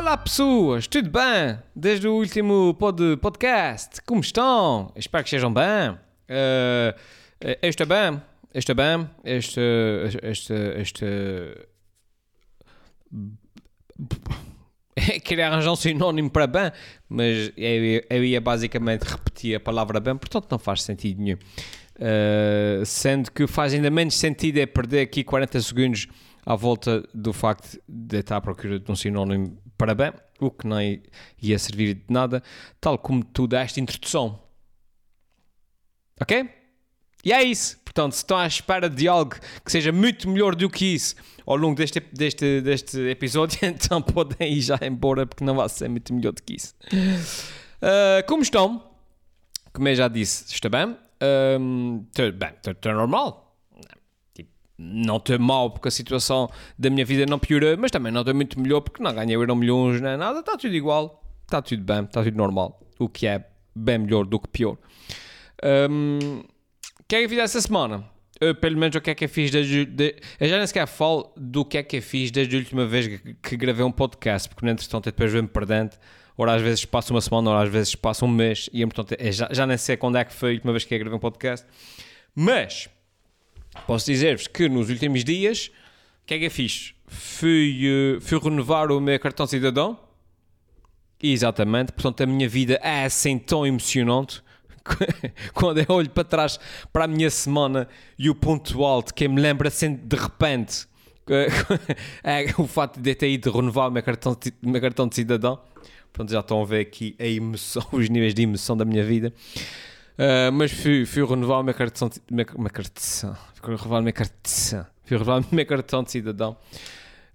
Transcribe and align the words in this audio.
Olá 0.00 0.16
pessoas, 0.16 0.86
tudo 0.86 1.10
bem? 1.10 1.58
Desde 1.76 2.08
o 2.08 2.14
último 2.14 2.72
pod 2.72 3.18
podcast, 3.18 4.00
como 4.06 4.22
estão? 4.22 4.90
Espero 4.96 5.22
que 5.22 5.28
estejam 5.28 5.52
bem. 5.52 5.90
Uh, 5.90 6.96
estou 7.62 7.86
bem, 7.86 8.22
estou 8.54 8.74
bem, 8.74 9.06
este, 9.22 9.60
este, 10.22 10.54
este... 10.78 11.04
Queria 15.22 15.48
arranjar 15.48 15.70
um 15.70 15.76
sinónimo 15.76 16.30
para 16.30 16.46
bem, 16.46 16.72
mas 17.06 17.52
eu, 17.54 18.02
eu 18.08 18.24
ia 18.24 18.40
basicamente 18.40 19.02
repetir 19.02 19.54
a 19.56 19.60
palavra 19.60 20.00
bem, 20.00 20.16
portanto 20.16 20.46
não 20.50 20.58
faz 20.58 20.82
sentido 20.82 21.20
nenhum. 21.20 21.36
Uh, 21.96 22.86
sendo 22.86 23.30
que 23.30 23.46
faz 23.46 23.74
ainda 23.74 23.90
menos 23.90 24.14
sentido 24.14 24.56
é 24.56 24.64
perder 24.64 25.02
aqui 25.02 25.22
40 25.22 25.60
segundos 25.60 26.08
à 26.44 26.54
volta 26.54 27.02
do 27.14 27.32
facto 27.32 27.80
de 27.88 28.18
estar 28.18 28.36
à 28.36 28.40
procura 28.40 28.78
de 28.78 28.90
um 28.90 28.96
sinónimo 28.96 29.58
para 29.76 29.94
bem, 29.94 30.12
o 30.38 30.50
que 30.50 30.66
não 30.66 30.78
ia 31.40 31.58
servir 31.58 31.94
de 31.94 32.04
nada, 32.08 32.42
tal 32.80 32.98
como 32.98 33.24
tu 33.24 33.46
deste 33.46 33.80
introdução. 33.80 34.40
Ok? 36.20 36.48
E 37.24 37.32
é 37.32 37.42
isso. 37.42 37.78
Portanto, 37.84 38.12
se 38.12 38.18
estão 38.18 38.36
à 38.36 38.46
espera 38.46 38.88
de 38.88 39.08
algo 39.08 39.34
que 39.64 39.72
seja 39.72 39.90
muito 39.90 40.28
melhor 40.28 40.54
do 40.54 40.70
que 40.70 40.94
isso 40.94 41.16
ao 41.46 41.56
longo 41.56 41.74
deste, 41.74 42.00
deste, 42.12 42.60
deste 42.60 42.98
episódio, 43.08 43.58
então 43.66 44.00
podem 44.00 44.52
ir 44.52 44.60
já 44.60 44.78
embora 44.82 45.26
porque 45.26 45.44
não 45.44 45.56
vai 45.56 45.68
ser 45.68 45.88
muito 45.88 46.14
melhor 46.14 46.32
do 46.32 46.42
que 46.42 46.54
isso. 46.54 46.74
Uh, 46.92 48.26
como 48.26 48.42
estão? 48.42 48.90
Como 49.72 49.88
eu 49.88 49.94
já 49.94 50.08
disse, 50.08 50.52
está 50.52 50.68
bem? 50.68 50.96
Estou 51.20 52.26
um, 52.26 52.32
bem, 52.32 52.52
estou 52.64 52.92
normal 52.92 53.49
não 54.82 55.18
estou 55.18 55.38
mal 55.38 55.70
porque 55.70 55.88
a 55.88 55.90
situação 55.90 56.48
da 56.78 56.88
minha 56.88 57.04
vida 57.04 57.26
não 57.26 57.38
piorou, 57.38 57.76
mas 57.76 57.90
também 57.90 58.10
não 58.10 58.22
estou 58.22 58.34
muito 58.34 58.58
melhor 58.58 58.80
porque 58.80 59.02
não 59.02 59.14
ganhei 59.14 59.36
euro 59.36 59.54
milhões 59.54 60.00
nem 60.00 60.16
nada, 60.16 60.40
está 60.40 60.56
tudo 60.56 60.74
igual, 60.74 61.22
está 61.44 61.60
tudo 61.60 61.84
bem, 61.84 62.04
está 62.04 62.24
tudo 62.24 62.36
normal, 62.36 62.80
o 62.98 63.08
que 63.08 63.26
é 63.26 63.44
bem 63.76 63.98
melhor 63.98 64.24
do 64.24 64.40
que 64.40 64.48
pior. 64.48 64.78
Um, 65.62 66.40
o 66.98 67.04
que 67.06 67.16
é 67.16 67.18
que 67.18 67.24
eu 67.26 67.28
fiz 67.28 67.38
essa 67.38 67.60
semana? 67.60 68.08
Eu, 68.40 68.54
pelo 68.54 68.78
menos 68.78 68.96
o 68.96 69.00
que 69.02 69.10
é 69.10 69.14
que 69.14 69.26
eu 69.26 69.28
fiz 69.28 69.50
desde. 69.50 69.84
De, 69.84 70.16
eu 70.38 70.48
já 70.48 70.56
nem 70.56 70.66
sequer 70.66 70.86
falo 70.86 71.30
do 71.36 71.62
que 71.62 71.76
é 71.76 71.82
que 71.82 71.98
eu 71.98 72.02
fiz 72.02 72.30
desde 72.30 72.56
a 72.56 72.58
última 72.58 72.86
vez 72.86 73.06
que, 73.06 73.34
que 73.34 73.56
gravei 73.56 73.84
um 73.84 73.92
podcast, 73.92 74.48
porque 74.48 74.64
no 74.64 74.72
entretanto 74.72 75.08
eu 75.08 75.12
depois 75.12 75.30
vou-me 75.30 75.48
perdendo. 75.48 75.90
Ora 76.38 76.54
às 76.54 76.62
vezes 76.62 76.86
passa 76.86 77.12
uma 77.12 77.20
semana, 77.20 77.50
ora 77.50 77.64
às 77.64 77.68
vezes 77.68 77.94
passa 77.94 78.24
um 78.24 78.28
mês, 78.28 78.70
e 78.72 78.82
portanto 78.86 79.14
já, 79.30 79.46
já 79.52 79.66
nem 79.66 79.76
sei 79.76 79.98
quando 79.98 80.16
é 80.16 80.24
que 80.24 80.32
foi 80.32 80.52
a 80.52 80.54
última 80.54 80.72
vez 80.72 80.84
que 80.84 80.94
eu 80.94 80.98
gravei 80.98 81.16
um 81.18 81.20
podcast. 81.20 81.66
Mas 82.34 82.88
posso 83.86 84.06
dizer-vos 84.06 84.46
que 84.46 84.68
nos 84.68 84.90
últimos 84.90 85.24
dias, 85.24 85.70
o 86.22 86.26
que 86.26 86.34
é 86.34 86.38
que 86.38 86.46
eu 86.46 86.50
fiz? 86.50 86.94
Fui, 87.06 88.16
uh, 88.16 88.20
fui 88.20 88.38
renovar 88.38 88.90
o 88.90 89.00
meu 89.00 89.18
cartão 89.18 89.46
cidadão. 89.46 89.98
Exatamente, 91.22 91.92
portanto 91.92 92.22
a 92.22 92.26
minha 92.26 92.48
vida 92.48 92.80
é 92.82 93.04
assim 93.04 93.38
tão 93.38 93.66
emocionante 93.66 94.42
quando 95.52 95.78
eu 95.78 95.86
olho 95.90 96.08
para 96.08 96.24
trás 96.24 96.58
para 96.90 97.04
a 97.04 97.06
minha 97.06 97.28
semana 97.28 97.86
e 98.18 98.30
o 98.30 98.34
ponto 98.34 98.82
alto 98.82 99.12
que 99.12 99.28
me 99.28 99.38
lembra 99.38 99.68
assim 99.68 99.94
de 99.94 100.16
repente 100.16 100.86
é 102.24 102.46
o 102.58 102.66
facto 102.66 103.00
de 103.00 103.14
ter 103.14 103.30
ido 103.30 103.50
renovar 103.50 103.88
o 103.88 103.92
meu 103.92 104.02
cartão, 104.02 104.36
o 104.62 104.68
meu 104.68 104.80
cartão 104.80 105.06
de 105.06 105.14
cidadão. 105.14 105.60
Portanto, 106.12 106.32
já 106.32 106.40
estão 106.40 106.60
a 106.60 106.64
ver 106.64 106.80
aqui 106.80 107.14
a 107.18 107.26
emoção, 107.26 107.86
os 107.92 108.08
níveis 108.08 108.34
de 108.34 108.42
emoção 108.42 108.76
da 108.76 108.84
minha 108.84 109.04
vida. 109.04 109.32
Uh, 110.20 110.52
mas 110.52 110.70
fui, 110.70 111.06
fui 111.06 111.24
renovar 111.24 111.60
o 111.60 111.62
meu 111.62 111.72
cartão 111.72 112.10
de, 112.10 112.20
minha 112.30 112.44
cartão, 112.44 113.34
fui 113.54 113.74
renovar 113.74 114.00
o 114.00 114.02
meu 114.02 114.12
cartão, 114.12 114.86
fui 115.02 115.16
renovar 115.16 115.40
o 115.40 115.54
meu 115.54 115.64
cartão 115.66 116.02
de 116.02 116.10
cidadão. 116.10 116.58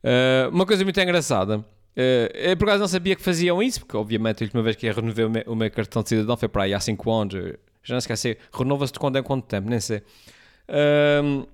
Uh, 0.04 0.52
uma 0.52 0.68
coisa 0.68 0.84
muito 0.84 1.00
engraçada. 1.00 1.58
Uh, 1.58 2.30
eu 2.36 2.56
por 2.56 2.66
acaso 2.66 2.82
não 2.82 2.88
sabia 2.88 3.16
que 3.16 3.24
faziam 3.24 3.64
isso, 3.64 3.80
porque 3.80 3.98
obviamente 3.98 4.44
a 4.44 4.46
última 4.46 4.62
vez 4.62 4.76
que 4.76 4.86
eu 4.86 4.94
renovei 4.94 5.26
o 5.26 5.30
meu, 5.32 5.44
o 5.48 5.56
meu 5.56 5.72
cartão 5.72 6.04
de 6.04 6.10
cidadão 6.10 6.38
foi 6.38 6.48
para 6.48 6.66
aí 6.66 6.76
há 6.76 6.80
5 6.80 7.12
anos. 7.12 7.34
Já 7.82 7.96
não 7.96 7.98
esqueci, 7.98 8.38
renova-se 8.54 8.94
de 8.94 9.00
quando 9.00 9.18
em 9.18 9.24
quanto 9.24 9.48
tempo, 9.48 9.68
nem 9.68 9.80
sei. 9.80 10.04
Uh, 10.70 11.48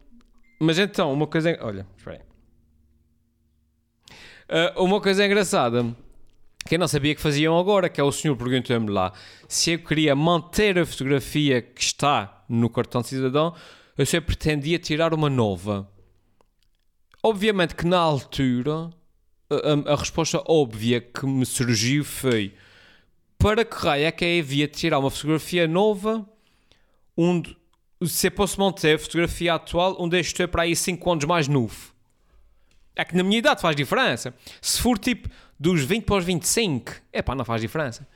mas 0.59 0.78
então, 0.80 1.14
uma 1.14 1.28
coisa. 1.28 1.58
Olha, 1.62 1.88
espera 1.97 2.18
aí. 4.50 4.74
Uma 4.75 5.00
coisa 5.00 5.25
engraçada 5.25 5.96
que 6.66 6.75
eu 6.75 6.79
não 6.79 6.88
sabia 6.88 7.16
que 7.16 7.22
faziam 7.22 7.57
agora, 7.57 7.89
que 7.89 7.99
é 7.99 8.03
o 8.03 8.11
senhor 8.11 8.35
perguntou-me 8.35 8.89
lá 8.89 9.13
se 9.47 9.72
eu 9.72 9.79
queria 9.79 10.16
manter 10.16 10.77
a 10.77 10.85
fotografia 10.85 11.61
que 11.61 11.81
está 11.81 12.44
no 12.47 12.69
cartão 12.69 13.01
de 13.01 13.09
cidadão 13.09 13.55
ou 13.97 14.05
se 14.05 14.17
eu 14.17 14.22
pretendia 14.22 14.79
tirar 14.79 15.13
uma 15.13 15.29
nova. 15.29 15.89
Obviamente 17.23 17.75
que 17.75 17.85
na 17.85 17.99
altura 17.99 18.89
a, 19.49 19.94
a, 19.94 19.95
resposta 19.95 20.41
óbvia 20.47 21.01
que 21.01 21.25
me 21.25 21.45
surgiu 21.45 22.03
foi 22.03 22.53
para 23.38 23.66
que 23.66 23.75
raio 23.75 24.05
é 24.05 24.11
que 24.11 24.23
eu 24.23 24.39
havia 24.39 24.67
de 24.67 24.73
tirar 24.73 24.99
uma 24.99 25.11
fotografia 25.11 25.67
nova 25.67 26.25
onde 27.17 27.55
se 28.05 28.28
eu 28.28 28.31
posso 28.31 28.59
manter 28.59 28.95
a 28.95 28.99
fotografia 28.99 29.53
atual 29.53 29.95
onde 29.99 30.17
eu 30.17 30.22
estou 30.22 30.47
para 30.47 30.63
aí 30.63 30.75
5 30.75 31.11
anos 31.11 31.25
mais 31.25 31.47
novo. 31.47 31.91
É 32.95 33.05
que 33.05 33.16
na 33.16 33.23
minha 33.23 33.39
idade 33.39 33.61
faz 33.61 33.75
diferença. 33.75 34.33
Se 34.61 34.81
for 34.81 34.97
tipo 34.97 35.29
dos 35.61 35.83
20 35.83 36.05
para 36.05 36.16
os 36.16 36.25
25, 36.25 36.91
é 37.13 37.22
pá, 37.22 37.35
não 37.35 37.45
faz 37.45 37.61
diferença. 37.61 38.07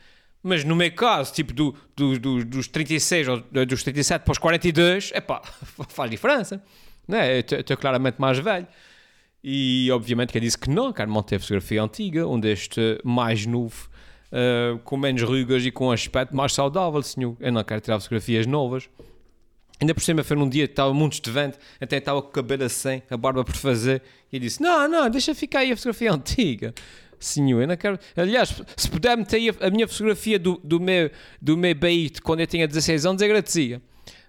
Mas 0.42 0.64
no 0.64 0.76
meu 0.76 0.92
caso, 0.92 1.32
tipo 1.32 1.54
do, 1.54 1.76
do, 1.96 2.18
do, 2.20 2.44
dos 2.44 2.68
36 2.68 3.28
ou 3.28 3.40
dos 3.68 3.84
37 3.84 4.24
para 4.24 4.32
os 4.32 4.40
42, 4.40 5.12
é 5.14 5.22
pá, 5.22 5.44
faz 5.90 6.10
diferença. 6.10 6.60
Não 7.08 7.20
é? 7.20 7.38
Eu 7.38 7.60
estou 7.60 7.78
claramente 7.78 8.20
mais 8.20 8.40
velho. 8.40 8.66
E 9.44 9.92
obviamente 9.92 10.32
que 10.32 10.40
eu 10.40 10.42
disse 10.42 10.58
que 10.58 10.72
não, 10.72 10.92
quero 10.92 11.12
manter 11.12 11.36
a 11.36 11.40
fotografia 11.40 11.84
antiga, 11.84 12.28
onde 12.28 12.52
este 12.52 13.00
mais 13.04 13.46
novo, 13.46 13.92
uh, 14.32 14.80
com 14.80 14.98
menos 14.98 15.22
rugas 15.22 15.64
e 15.64 15.70
com 15.70 15.90
um 15.90 15.92
aspecto 15.92 16.36
mais 16.36 16.52
saudável, 16.52 17.04
senhor. 17.04 17.38
Eu 17.40 17.52
não 17.52 17.64
quero 17.64 17.80
tirar 17.80 18.00
fotografias 18.00 18.48
novas. 18.48 18.90
Ainda 19.80 19.94
por 19.94 20.02
cima 20.02 20.24
foi 20.24 20.36
num 20.36 20.50
dia 20.50 20.66
que 20.66 20.72
estava 20.72 20.94
muito 20.96 21.14
estevante, 21.14 21.60
até 21.80 21.98
estava 21.98 22.24
com 22.24 22.30
o 22.30 22.32
cabelo 22.32 22.64
assim, 22.64 23.04
a 23.08 23.18
barba 23.18 23.44
por 23.44 23.56
fazer, 23.56 24.02
e 24.32 24.40
disse: 24.40 24.62
Não, 24.62 24.88
não, 24.88 25.10
deixa 25.10 25.36
ficar 25.36 25.60
aí 25.60 25.72
a 25.72 25.76
fotografia 25.76 26.12
antiga. 26.12 26.74
Senhor, 27.26 27.62
eu 27.62 27.68
não 27.68 27.76
quero. 27.76 28.00
Aliás, 28.16 28.62
se 28.78 28.90
puder 28.90 29.18
meter 29.18 29.56
a 29.60 29.70
minha 29.70 29.88
fotografia 29.88 30.38
do, 30.38 30.60
do 30.64 30.80
meu, 30.80 31.10
do 31.42 31.58
meu 31.58 31.74
BI 31.74 32.12
quando 32.24 32.42
eu 32.42 32.48
tinha 32.48 32.68
16 32.68 33.06
anos, 33.06 33.22
agradecia. 33.22 33.82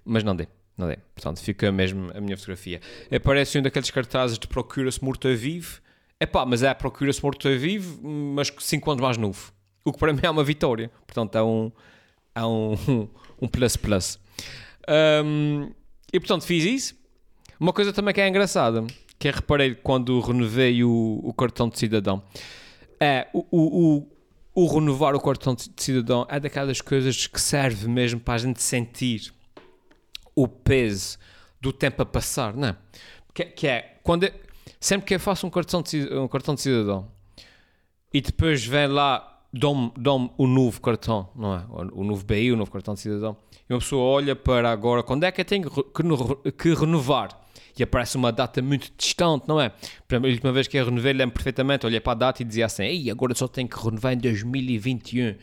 Mas 0.04 0.24
não 0.24 0.34
dei, 0.34 0.48
não 0.76 0.86
dei. 0.86 0.98
Portanto, 1.14 1.40
fica 1.40 1.70
mesmo 1.70 2.10
a 2.14 2.20
minha 2.20 2.36
fotografia. 2.36 2.80
Aparece 3.14 3.58
um 3.58 3.62
daqueles 3.62 3.90
cartazes 3.90 4.38
de 4.38 4.46
procura-se 4.46 5.02
morto-vivo. 5.04 5.80
É 6.18 6.24
pá, 6.24 6.46
mas 6.46 6.62
é 6.62 6.72
procura-se 6.72 7.22
morto-vivo, 7.22 8.00
mas 8.08 8.52
5 8.58 8.90
anos 8.90 9.02
mais 9.02 9.16
novo. 9.18 9.52
O 9.84 9.92
que 9.92 9.98
para 9.98 10.12
mim 10.12 10.20
é 10.22 10.30
uma 10.30 10.42
vitória. 10.42 10.90
Portanto, 11.06 11.36
é 11.36 11.42
um, 11.42 11.70
é 12.34 12.44
um, 12.44 12.74
um 13.42 13.46
plus 13.46 13.76
plus. 13.76 14.18
Um, 14.88 15.70
e 16.12 16.18
portanto 16.18 16.44
fiz 16.44 16.64
isso. 16.64 16.94
Uma 17.58 17.72
coisa 17.72 17.92
também 17.92 18.14
que 18.14 18.20
é 18.20 18.28
engraçada, 18.28 18.84
que 19.18 19.28
é 19.28 19.30
reparei 19.30 19.74
quando 19.74 20.18
renovei 20.20 20.84
o, 20.84 21.20
o 21.22 21.32
cartão 21.32 21.68
de 21.68 21.78
cidadão, 21.78 22.22
é 23.00 23.28
o, 23.32 23.44
o, 23.50 23.96
o, 24.54 24.64
o, 24.64 24.66
renovar 24.66 25.14
o 25.14 25.20
cartão 25.20 25.54
de 25.54 25.70
cidadão 25.76 26.26
é 26.28 26.40
daquelas 26.40 26.80
coisas 26.80 27.26
que 27.26 27.40
serve 27.40 27.88
mesmo 27.88 28.20
para 28.20 28.34
a 28.34 28.38
gente 28.38 28.62
sentir 28.62 29.32
o 30.34 30.46
peso 30.46 31.18
do 31.60 31.72
tempo 31.72 32.02
a 32.02 32.06
passar, 32.06 32.54
não 32.54 32.68
é? 32.68 32.76
Que, 33.34 33.44
que 33.44 33.66
é 33.66 33.98
quando 34.02 34.24
eu, 34.24 34.32
sempre 34.80 35.06
que 35.06 35.14
eu 35.14 35.20
faço 35.20 35.46
um 35.46 35.50
cartão 35.50 35.82
de, 35.82 36.08
um 36.14 36.28
cartão 36.28 36.54
de 36.54 36.60
cidadão 36.62 37.10
e 38.12 38.20
depois 38.20 38.64
vem 38.64 38.86
lá 38.86 39.32
dão-me 39.52 39.92
dão 39.96 40.32
o 40.36 40.46
novo 40.46 40.80
cartão, 40.80 41.28
não 41.34 41.54
é? 41.54 41.64
O, 41.68 42.00
o 42.00 42.04
novo 42.04 42.24
BI, 42.24 42.52
o 42.52 42.56
novo 42.56 42.70
cartão 42.70 42.94
de 42.94 43.00
cidadão. 43.00 43.36
E 43.68 43.72
uma 43.72 43.80
pessoa 43.80 44.02
olha 44.02 44.36
para 44.36 44.70
agora, 44.70 45.02
quando 45.02 45.24
é 45.24 45.32
que 45.32 45.40
eu 45.40 45.44
tenho 45.44 45.70
que, 45.70 46.52
que 46.52 46.74
renovar? 46.74 47.45
E 47.78 47.82
aparece 47.82 48.16
uma 48.16 48.32
data 48.32 48.62
muito 48.62 48.90
distante, 48.96 49.46
não 49.46 49.60
é? 49.60 49.66
A 50.10 50.16
última 50.16 50.52
vez 50.52 50.66
que 50.66 50.76
eu 50.76 50.84
renovei, 50.84 51.12
lembro 51.12 51.34
perfeitamente, 51.34 51.84
olhei 51.86 52.00
para 52.00 52.12
a 52.12 52.16
data 52.16 52.42
e 52.42 52.44
dizia 52.44 52.66
assim, 52.66 52.84
ei, 52.84 53.10
agora 53.10 53.34
só 53.34 53.46
tenho 53.46 53.68
que 53.68 53.76
renovar 53.76 54.14
em 54.14 54.18
2021. 54.18 55.34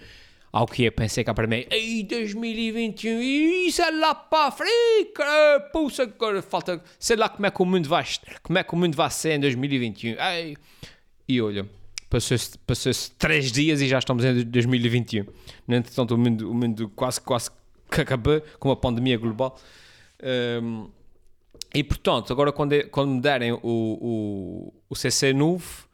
Ao 0.52 0.68
que 0.68 0.84
eu 0.84 0.92
pensei 0.92 1.24
cá 1.24 1.34
para 1.34 1.48
mim, 1.48 1.66
ei, 1.72 2.04
2021, 2.04 3.20
isso 3.68 3.82
é 3.82 3.90
lá 3.90 4.14
para 4.14 4.46
a 4.46 4.48
África, 4.50 5.70
puxa, 5.72 6.04
agora 6.04 6.44
falta, 6.44 6.80
sei 7.00 7.16
lá 7.16 7.28
como 7.28 7.48
é 7.48 7.50
que 7.50 7.60
o 7.60 7.66
mundo 7.66 7.90
vai, 7.90 8.06
como 8.44 8.60
é 8.60 8.64
que 8.64 8.72
o 8.72 8.78
mundo 8.78 8.96
vai 8.96 9.10
ser 9.10 9.34
em 9.34 9.40
2021. 9.40 10.16
Ei. 10.22 10.56
E 11.28 11.42
olha, 11.42 11.68
passou-se 12.08 12.56
passou 12.60 12.92
três 13.18 13.52
dias 13.52 13.82
e 13.82 13.88
já 13.88 13.98
estamos 13.98 14.24
em 14.24 14.44
2021. 14.44 15.26
No 15.68 15.76
entretanto, 15.76 16.14
o 16.14 16.18
mundo, 16.20 16.52
o 16.52 16.54
mundo 16.54 16.90
quase, 16.96 17.20
quase 17.20 17.50
que 17.90 18.02
acabou 18.02 18.40
com 18.60 18.70
a 18.70 18.76
pandemia 18.76 19.18
global. 19.18 19.60
Um, 20.62 20.90
e 21.74 21.84
portanto, 21.84 22.32
agora 22.32 22.52
quando, 22.52 22.88
quando 22.90 23.10
me 23.10 23.22
derem 23.22 23.52
o, 23.52 23.60
o, 23.64 24.74
o 24.88 24.96
CC 24.96 25.34
novo, 25.34 25.88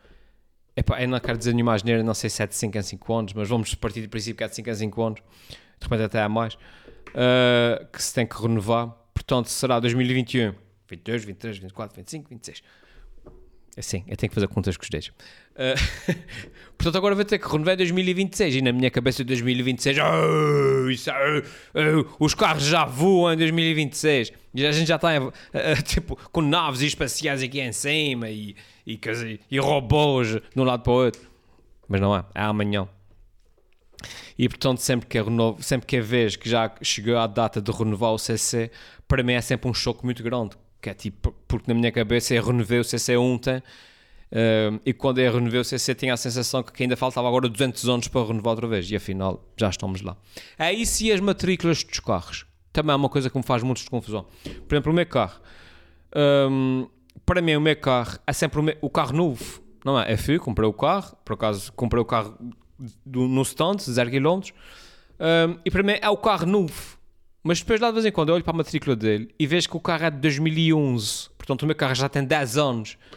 epá, 0.75 1.01
eu 1.01 1.07
não 1.07 1.19
quero 1.21 1.37
dizer 1.37 1.53
nenhuma 1.53 1.73
asneira, 1.73 2.03
não 2.03 2.13
sei 2.13 2.29
se 2.29 2.43
é 2.43 2.47
de 2.47 2.53
5 2.53 2.77
em 2.77 2.81
5 2.81 3.13
anos, 3.13 3.33
mas 3.33 3.47
vamos 3.47 3.73
partir 3.75 4.01
do 4.01 4.09
princípio 4.09 4.37
que 4.37 4.43
é 4.43 4.47
de 4.47 4.55
5 4.55 4.69
em 4.69 4.75
5 4.75 5.01
anos, 5.01 5.19
de 5.19 5.83
repente 5.83 6.03
até 6.03 6.21
há 6.21 6.27
mais, 6.27 6.55
uh, 6.55 7.85
que 7.93 8.03
se 8.03 8.13
tem 8.13 8.27
que 8.27 8.35
renovar. 8.41 8.93
Portanto, 9.13 9.47
será 9.47 9.79
2021, 9.79 10.53
22, 10.89 11.23
23, 11.23 11.57
24, 11.59 11.95
25, 11.95 12.29
26. 12.29 12.63
Sim, 13.81 14.03
eu 14.09 14.17
tenho 14.17 14.29
que 14.29 14.35
fazer 14.35 14.49
contas 14.49 14.75
com 14.75 14.83
os 14.83 14.89
dedos. 14.89 15.07
Uh, 15.07 16.13
portanto, 16.77 16.97
agora 16.97 17.15
vou 17.15 17.23
ter 17.23 17.39
que 17.39 17.47
renovar 17.47 17.77
2026 17.77 18.55
e 18.55 18.61
na 18.61 18.73
minha 18.73 18.91
cabeça 18.91 19.23
2026, 19.23 19.97
oh, 19.99 20.89
isso, 20.89 21.09
oh, 21.09 22.15
oh, 22.19 22.25
os 22.25 22.33
carros 22.33 22.65
já 22.65 22.83
voam 22.83 23.31
em 23.31 23.37
2026 23.37 24.33
e 24.53 24.65
a 24.65 24.71
gente 24.71 24.87
já 24.87 24.95
está 24.95 25.09
uh, 25.19 25.31
tipo, 25.83 26.17
com 26.31 26.41
naves 26.41 26.81
espaciais 26.81 27.41
aqui 27.41 27.59
em 27.59 27.71
cima 27.71 28.29
e, 28.29 28.55
e, 28.85 28.99
e 29.49 29.59
robôs 29.59 30.29
de 30.29 30.59
um 30.59 30.63
lado 30.63 30.83
para 30.83 30.91
o 30.91 30.95
outro. 30.95 31.21
Mas 31.87 32.01
não 32.01 32.15
é, 32.15 32.23
é 32.35 32.41
amanhã. 32.41 32.87
E 34.37 34.47
portanto, 34.47 34.79
sempre 34.79 35.07
que, 35.07 35.17
é 35.17 35.21
renovo, 35.21 35.61
sempre 35.61 35.85
que 35.85 35.97
é 35.97 36.01
vez 36.01 36.35
que 36.35 36.49
já 36.49 36.73
chegou 36.81 37.17
a 37.17 37.27
data 37.27 37.61
de 37.61 37.71
renovar 37.71 38.11
o 38.11 38.17
CC, 38.17 38.71
para 39.07 39.21
mim 39.21 39.33
é 39.33 39.41
sempre 39.41 39.69
um 39.69 39.73
choque 39.73 40.05
muito 40.05 40.23
grande. 40.23 40.55
Que 40.81 40.89
é 40.89 40.93
tipo, 40.93 41.35
porque 41.47 41.65
na 41.67 41.77
minha 41.77 41.91
cabeça 41.91 42.33
eu 42.33 42.41
renovei 42.41 42.79
o 42.79 42.83
CC 42.85 43.17
ontem 43.17 43.57
uh, 43.57 44.79
e 44.85 44.93
quando 44.93 45.19
eu 45.19 45.33
renovei 45.33 45.59
o 45.59 45.63
CC 45.65 45.93
tinha 45.93 46.13
a 46.13 46.17
sensação 46.17 46.63
que 46.63 46.81
ainda 46.81 46.95
faltava 46.95 47.27
agora 47.27 47.49
200 47.49 47.89
anos 47.89 48.07
para 48.07 48.25
renovar 48.25 48.51
outra 48.51 48.67
vez 48.67 48.89
e 48.89 48.95
afinal 48.95 49.43
já 49.57 49.69
estamos 49.69 50.01
lá. 50.01 50.15
É 50.57 50.71
isso 50.71 51.03
e 51.03 51.11
as 51.11 51.19
matrículas 51.19 51.83
dos 51.83 51.99
carros. 51.99 52.45
Também 52.71 52.93
é 52.93 52.95
uma 52.95 53.09
coisa 53.09 53.29
que 53.29 53.37
me 53.37 53.43
faz 53.43 53.63
muito 53.63 53.81
de 53.81 53.89
confusão. 53.89 54.25
Por 54.67 54.75
exemplo, 54.75 54.91
o 54.91 54.95
meu 54.95 55.05
carro. 55.05 55.39
Um, 56.15 56.87
para 57.25 57.41
mim, 57.41 57.55
o 57.55 57.61
meu 57.61 57.75
carro 57.75 58.19
é 58.25 58.33
sempre 58.33 58.59
o, 58.59 58.63
meu, 58.63 58.77
o 58.81 58.89
carro 58.89 59.13
novo. 59.13 59.61
Não 59.83 59.99
é? 59.99 60.13
Eu 60.13 60.17
fui, 60.17 60.37
comprei 60.37 60.67
o 60.67 60.73
carro, 60.73 61.15
por 61.23 61.33
acaso 61.33 61.71
comprei 61.73 62.01
o 62.01 62.05
carro 62.05 62.37
do, 63.05 63.27
no 63.27 63.41
stand, 63.43 63.77
0 63.79 64.09
km, 64.09 64.51
um, 65.19 65.59
e 65.65 65.71
para 65.71 65.83
mim 65.83 65.93
é 66.01 66.09
o 66.09 66.17
carro 66.17 66.45
novo. 66.45 66.97
Mas 67.43 67.59
depois, 67.59 67.79
lá 67.79 67.87
de 67.87 67.93
vez 67.93 68.05
em 68.05 68.11
quando, 68.11 68.29
eu 68.29 68.35
olho 68.35 68.43
para 68.43 68.53
a 68.53 68.57
matrícula 68.57 68.95
dele 68.95 69.33
e 69.39 69.47
vejo 69.47 69.69
que 69.69 69.77
o 69.77 69.79
carro 69.79 70.05
é 70.05 70.11
de 70.11 70.17
2011. 70.17 71.29
Portanto, 71.37 71.63
o 71.63 71.65
meu 71.65 71.75
carro 71.75 71.95
já 71.95 72.09
tem 72.09 72.23
10 72.23 72.57
anos. 72.57 72.97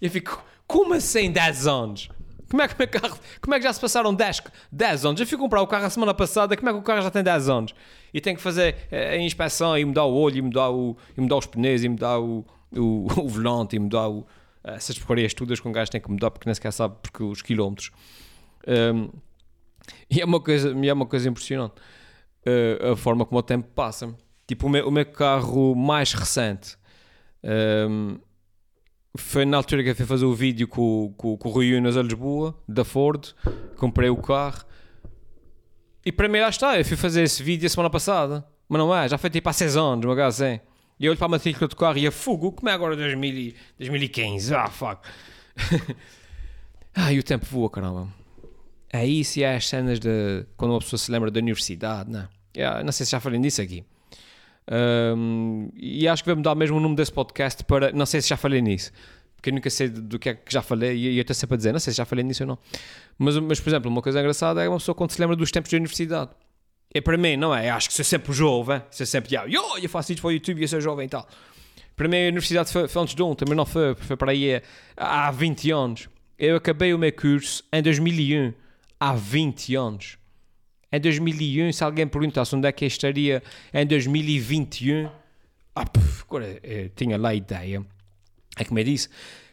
E 0.00 0.06
eu 0.06 0.10
fico, 0.10 0.42
como 0.66 0.94
assim 0.94 1.30
10 1.30 1.66
anos? 1.66 2.08
Como 2.48 2.62
é 2.62 2.68
que 2.68 2.82
o 2.82 2.88
carro, 2.88 3.18
como 3.40 3.54
é 3.54 3.58
que 3.58 3.64
já 3.64 3.72
se 3.72 3.80
passaram 3.80 4.14
10, 4.14 4.42
10 4.70 5.04
anos? 5.04 5.20
Eu 5.20 5.26
fui 5.26 5.36
comprar 5.36 5.62
o 5.62 5.66
carro 5.66 5.84
a 5.84 5.90
semana 5.90 6.14
passada, 6.14 6.56
como 6.56 6.68
é 6.68 6.72
que 6.72 6.78
o 6.78 6.82
carro 6.82 7.02
já 7.02 7.10
tem 7.10 7.22
10 7.22 7.48
anos? 7.48 7.74
E 8.14 8.20
tenho 8.20 8.36
que 8.36 8.42
fazer 8.42 8.76
eh, 8.90 9.10
a 9.10 9.18
inspeção 9.18 9.76
e 9.76 9.84
mudar 9.84 10.04
o 10.04 10.14
olho, 10.14 10.38
e 10.38 10.42
mudar, 10.42 10.70
o, 10.70 10.96
e 11.16 11.20
mudar 11.20 11.36
os 11.36 11.46
pneus, 11.46 11.82
e 11.82 11.88
mudar 11.88 12.20
o, 12.20 12.46
o, 12.72 13.06
o 13.20 13.28
volante, 13.28 13.76
e 13.76 13.78
mudar 13.78 14.08
o, 14.08 14.26
essas 14.62 14.98
porcarias 14.98 15.34
todas 15.34 15.60
com 15.60 15.68
um 15.68 15.72
gajo 15.72 15.90
tem 15.90 16.00
que 16.00 16.10
mudar 16.10 16.30
porque 16.30 16.48
nem 16.48 16.54
sequer 16.54 16.72
sabe 16.72 16.96
porque 17.02 17.22
os 17.22 17.42
quilómetros. 17.42 17.90
Um, 18.66 19.10
e 20.10 20.20
é 20.20 20.24
uma 20.24 20.40
coisa, 20.40 20.70
é 20.70 20.92
uma 20.92 21.06
coisa 21.06 21.28
impressionante 21.28 21.74
uh, 22.46 22.92
a 22.92 22.96
forma 22.96 23.24
como 23.24 23.38
o 23.38 23.42
tempo 23.42 23.68
passa. 23.74 24.14
Tipo, 24.46 24.66
o 24.66 24.70
meu, 24.70 24.88
o 24.88 24.90
meu 24.90 25.06
carro 25.06 25.74
mais 25.74 26.12
recente 26.12 26.76
um, 27.88 28.18
foi 29.16 29.44
na 29.44 29.56
altura 29.56 29.82
que 29.82 29.90
eu 29.90 29.96
fui 29.96 30.06
fazer 30.06 30.24
o 30.24 30.34
vídeo 30.34 30.66
com, 30.68 31.12
com, 31.16 31.36
com 31.36 31.48
o 31.48 31.52
Rui 31.52 31.74
Unas 31.74 31.96
a 31.96 32.02
Lisboa, 32.02 32.54
da 32.68 32.84
Ford. 32.84 33.34
Comprei 33.76 34.08
o 34.08 34.16
carro 34.16 34.64
e 36.06 36.12
para 36.12 36.28
mim, 36.28 36.38
lá 36.38 36.48
está. 36.48 36.78
Eu 36.78 36.84
fui 36.84 36.96
fazer 36.96 37.24
esse 37.24 37.42
vídeo 37.42 37.66
a 37.66 37.68
semana 37.68 37.90
passada, 37.90 38.46
mas 38.68 38.78
não 38.78 38.94
é, 38.94 39.08
já 39.08 39.18
foi 39.18 39.28
tipo 39.28 39.48
há 39.48 39.52
6 39.52 39.76
anos, 39.76 40.04
uma 40.04 40.14
coisa 40.14 40.28
assim. 40.28 40.60
E 41.00 41.04
eu 41.04 41.10
olho 41.10 41.18
para 41.18 41.26
a 41.26 41.30
matrícula 41.30 41.66
do 41.66 41.74
carro 41.74 41.98
e 41.98 42.06
a 42.06 42.12
fugo, 42.12 42.52
como 42.52 42.68
é 42.68 42.72
agora 42.72 42.94
2000, 42.94 43.54
2015? 43.76 44.54
Ah, 44.54 44.68
fuck. 44.68 45.00
ah, 46.94 47.12
e 47.12 47.18
o 47.18 47.24
tempo 47.24 47.44
voa, 47.44 47.68
caramba. 47.68 48.06
É 48.92 49.04
isso 49.04 49.40
e 49.40 49.42
é 49.42 49.56
as 49.56 49.66
cenas 49.66 49.98
de 49.98 50.46
quando 50.56 50.70
uma 50.70 50.78
pessoa 50.78 50.96
se 50.96 51.10
lembra 51.10 51.28
da 51.28 51.40
universidade, 51.40 52.08
não 52.08 52.28
é? 52.54 52.84
Não 52.84 52.92
sei 52.92 53.04
se 53.04 53.10
já 53.10 53.18
falei 53.18 53.40
disso 53.40 53.60
aqui. 53.60 53.84
Um, 54.68 55.70
e 55.74 56.08
acho 56.08 56.24
que 56.24 56.28
vou 56.28 56.36
mudar 56.36 56.54
mesmo 56.54 56.76
o 56.76 56.80
nome 56.80 56.96
desse 56.96 57.12
podcast 57.12 57.62
para. 57.64 57.92
Não 57.92 58.06
sei 58.06 58.20
se 58.20 58.28
já 58.28 58.36
falei 58.36 58.60
nisso, 58.60 58.92
porque 59.36 59.50
eu 59.50 59.54
nunca 59.54 59.70
sei 59.70 59.88
do 59.88 60.18
que 60.18 60.30
é 60.30 60.34
que 60.34 60.52
já 60.52 60.62
falei 60.62 60.96
e 60.96 61.16
eu 61.16 61.20
estou 61.20 61.34
sempre 61.34 61.54
a 61.54 61.56
dizer, 61.56 61.72
não 61.72 61.78
sei 61.78 61.92
se 61.92 61.98
já 61.98 62.04
falei 62.04 62.24
nisso 62.24 62.42
ou 62.42 62.48
não. 62.48 62.58
Mas, 63.18 63.36
mas, 63.38 63.60
por 63.60 63.70
exemplo, 63.70 63.90
uma 63.90 64.02
coisa 64.02 64.20
engraçada 64.20 64.62
é 64.62 64.68
uma 64.68 64.78
pessoa 64.78 64.94
quando 64.94 65.12
se 65.12 65.20
lembra 65.20 65.36
dos 65.36 65.50
tempos 65.50 65.70
da 65.70 65.76
universidade. 65.76 66.30
É 66.92 67.00
para 67.00 67.16
mim, 67.16 67.36
não 67.36 67.54
é? 67.54 67.70
Eu 67.70 67.74
acho 67.74 67.88
que 67.88 67.94
sou 67.94 68.04
sempre 68.04 68.32
jovem, 68.32 68.82
sou 68.90 69.06
sempre, 69.06 69.36
yo, 69.36 69.78
eu 69.80 69.88
faço 69.88 70.12
isto 70.12 70.20
para 70.20 70.28
o 70.28 70.32
YouTube 70.32 70.58
e 70.58 70.62
eu 70.62 70.68
sou 70.68 70.80
jovem 70.80 71.06
e 71.06 71.08
tal. 71.08 71.28
Para 71.94 72.08
mim, 72.08 72.16
a 72.16 72.28
universidade 72.28 72.70
foi, 72.70 72.88
foi 72.88 73.02
antes 73.02 73.14
de 73.14 73.22
um, 73.22 73.34
também 73.34 73.54
não 73.54 73.64
foi, 73.64 73.94
foi 73.94 74.16
para 74.16 74.32
aí 74.32 74.62
há 74.96 75.30
20 75.30 75.70
anos. 75.70 76.08
Eu 76.38 76.56
acabei 76.56 76.92
o 76.92 76.98
meu 76.98 77.12
curso 77.12 77.64
em 77.72 77.82
2001 77.82 78.52
há 79.00 79.14
20 79.14 79.74
anos. 79.74 80.18
Em 80.92 81.00
2001, 81.00 81.72
se 81.72 81.84
alguém 81.84 82.06
perguntasse 82.06 82.54
onde 82.54 82.68
é 82.68 82.72
que 82.72 82.84
eu 82.84 82.86
estaria 82.86 83.42
em 83.74 83.86
2021, 83.86 85.08
ah, 85.74 85.84
puf, 85.84 86.24
agora 86.26 86.58
eu 86.62 86.88
tinha 86.90 87.18
lá 87.18 87.30
a 87.30 87.34
ideia. 87.34 87.84
É 88.56 88.64
como 88.64 88.78
eu 88.78 88.84
disse, 88.84 89.08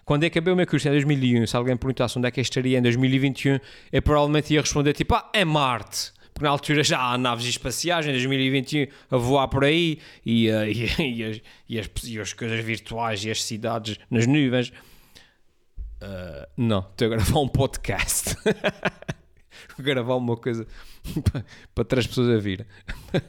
quando 0.06 0.24
eu 0.24 0.28
acabei 0.28 0.54
o 0.54 0.56
meu 0.56 0.68
curso 0.68 0.88
em 0.88 0.92
2001, 0.92 1.48
se 1.48 1.58
alguém 1.58 1.76
perguntasse 1.76 2.18
onde 2.18 2.28
é 2.28 2.32
que 2.32 2.40
eu 2.40 2.42
estaria 2.42 2.78
em 2.78 2.82
2021, 2.82 3.60
eu 3.92 4.02
provavelmente 4.02 4.54
ia 4.54 4.62
responder 4.62 4.94
tipo, 4.94 5.16
ah, 5.16 5.30
é 5.34 5.44
Marte. 5.44 6.14
Porque 6.34 6.46
na 6.46 6.52
altura 6.52 6.84
já 6.84 7.00
há 7.00 7.18
naves 7.18 7.46
espaciais, 7.46 8.08
em 8.08 8.12
2021, 8.12 8.88
a 9.12 9.18
voar 9.18 9.48
por 9.48 9.64
aí, 9.64 10.00
e, 10.26 10.50
uh, 10.50 10.66
e, 10.68 10.86
e, 11.02 11.24
as, 11.24 11.42
e, 11.70 11.80
as, 11.80 11.90
e 12.06 12.20
as 12.20 12.34
coisas 12.34 12.64
virtuais 12.64 13.24
e 13.24 13.32
as 13.32 13.44
cidades 13.44 13.98
nas 14.10 14.26
nuvens. 14.26 14.70
Uh, 16.02 16.48
não, 16.58 16.80
estou 16.80 17.08
a 17.08 17.10
gravar 17.12 17.40
um 17.40 17.48
podcast. 17.48 18.36
gravar 19.80 20.16
uma 20.16 20.38
coisa 20.38 20.68
para 21.74 21.86
três 21.86 22.08
pessoas 22.08 22.30
a 22.30 22.38
vir. 22.38 22.66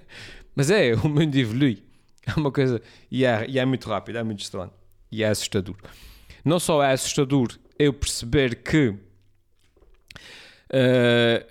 Mas 0.55 0.70
é, 0.70 0.94
o 0.94 1.08
mundo 1.08 1.35
evolui. 1.37 1.82
É 2.26 2.32
uma 2.38 2.50
coisa. 2.50 2.81
E 3.11 3.25
é, 3.25 3.46
e 3.49 3.58
é 3.58 3.64
muito 3.64 3.88
rápido, 3.88 4.19
é 4.19 4.23
muito 4.23 4.41
estranho. 4.41 4.73
E 5.11 5.23
é 5.23 5.29
assustador. 5.29 5.76
Não 6.44 6.58
só 6.58 6.82
é 6.82 6.93
assustador 6.93 7.49
eu 7.79 7.93
perceber 7.93 8.62
que. 8.62 8.94
Uh, 10.70 11.44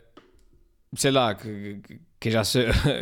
sei 0.95 1.11
lá, 1.11 1.35
que, 1.35 1.81
que 2.19 2.31
já 2.31 2.41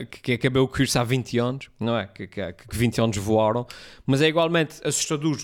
que 0.10 0.34
acabei 0.34 0.62
o 0.62 0.68
curso 0.68 1.00
há 1.00 1.04
20 1.04 1.38
anos, 1.40 1.70
não 1.80 1.98
é? 1.98 2.08
Que, 2.08 2.28
que, 2.28 2.54
que 2.54 2.78
20 2.78 3.02
anos 3.02 3.18
voaram, 3.18 3.66
mas 4.06 4.22
é 4.22 4.28
igualmente 4.28 4.76
assustador 4.84 5.38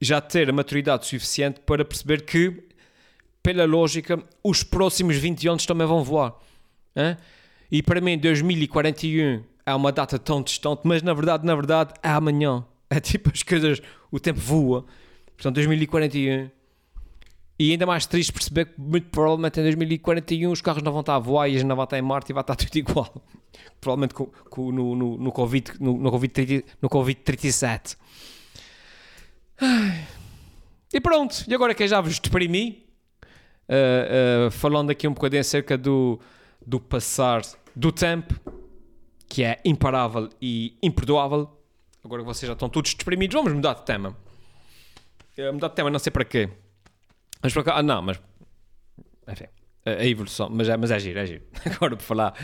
já 0.00 0.20
ter 0.20 0.50
a 0.50 0.52
maturidade 0.52 1.06
suficiente 1.06 1.60
para 1.60 1.84
perceber 1.84 2.24
que 2.24 2.66
pela 3.46 3.64
lógica, 3.64 4.20
os 4.42 4.64
próximos 4.64 5.16
20 5.18 5.46
anos 5.46 5.66
também 5.66 5.86
vão 5.86 6.02
voar. 6.02 6.34
Hein? 6.96 7.16
E 7.70 7.80
para 7.80 8.00
mim, 8.00 8.18
2041 8.18 9.44
é 9.64 9.72
uma 9.72 9.92
data 9.92 10.18
tão 10.18 10.42
distante, 10.42 10.80
mas 10.82 11.00
na 11.00 11.14
verdade, 11.14 11.46
na 11.46 11.54
verdade, 11.54 11.94
é 12.02 12.08
amanhã. 12.08 12.64
É 12.90 12.98
tipo 12.98 13.30
as 13.32 13.44
coisas, 13.44 13.80
o 14.10 14.18
tempo 14.18 14.40
voa. 14.40 14.84
Portanto, 15.36 15.54
2041. 15.54 16.50
E 17.56 17.70
ainda 17.70 17.86
mais 17.86 18.04
triste 18.04 18.32
perceber 18.32 18.64
que 18.66 18.80
muito 18.80 19.10
provavelmente 19.10 19.60
em 19.60 19.62
2041 19.62 20.50
os 20.50 20.60
carros 20.60 20.82
não 20.82 20.90
vão 20.90 21.02
estar 21.02 21.14
a 21.14 21.18
voar 21.20 21.48
e 21.48 21.52
a 21.52 21.58
gente 21.58 21.68
não 21.68 21.76
vai 21.76 21.84
estar 21.84 21.98
em 21.98 22.02
Marte 22.02 22.32
e 22.32 22.32
vai 22.32 22.40
estar 22.40 22.54
tudo 22.56 22.76
igual. 22.76 23.24
Provavelmente 23.80 24.12
com, 24.12 24.26
com, 24.50 24.72
no, 24.72 24.96
no, 24.96 25.18
no, 25.18 25.30
COVID, 25.30 25.74
no, 25.78 25.96
no, 25.96 26.10
COVID, 26.10 26.64
no 26.82 26.90
COVID-37. 26.90 27.96
E 30.92 31.00
pronto, 31.00 31.44
e 31.46 31.54
agora 31.54 31.74
que 31.74 31.86
já 31.86 32.00
vos 32.00 32.18
deprimi, 32.18 32.85
uh, 33.68 34.46
uh, 34.46 34.50
falando 34.50 34.90
aqui 34.90 35.06
um 35.06 35.12
bocadinho 35.12 35.40
acerca 35.40 35.76
do, 35.76 36.20
do 36.64 36.80
passar 36.80 37.42
do 37.74 37.92
tempo, 37.92 38.38
que 39.28 39.42
é 39.42 39.60
imparável 39.64 40.28
e 40.40 40.76
imperdoável. 40.82 41.50
Agora 42.04 42.22
que 42.22 42.26
vocês 42.26 42.46
já 42.46 42.52
estão 42.52 42.68
todos 42.68 42.94
deprimidos, 42.94 43.34
vamos 43.34 43.52
mudar 43.52 43.74
de 43.74 43.84
tema. 43.84 44.16
Uh, 45.38 45.52
mudar 45.52 45.68
de 45.68 45.74
tema, 45.74 45.90
não 45.90 45.98
sei 45.98 46.10
para 46.10 46.24
quê. 46.24 46.48
Mas 47.42 47.52
para 47.52 47.64
cá, 47.64 47.78
ah, 47.78 47.82
não, 47.82 48.02
mas. 48.02 48.20
Enfim, 49.28 49.46
a, 49.84 49.90
a 49.90 50.06
evolução, 50.06 50.48
mas 50.50 50.68
é, 50.68 50.76
mas 50.76 50.90
é 50.90 50.98
giro, 50.98 51.18
é 51.18 51.26
giro. 51.26 51.42
Agora 51.76 51.96
por 51.96 52.02
falar. 52.02 52.34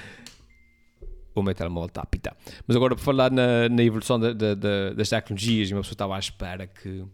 O 1.34 1.42
meu 1.42 1.54
telemóvel 1.54 1.86
está 1.86 2.02
a 2.02 2.06
pitar. 2.06 2.36
Mas 2.66 2.76
agora 2.76 2.94
por 2.94 3.00
falar 3.00 3.30
na, 3.30 3.66
na 3.66 3.82
evolução 3.82 4.20
da, 4.20 4.34
da, 4.34 4.54
da, 4.54 4.92
das 4.92 5.08
tecnologias, 5.08 5.70
uma 5.70 5.80
pessoa 5.80 5.94
estava 5.94 6.14
à 6.14 6.18
espera 6.18 6.66
que 6.66 7.06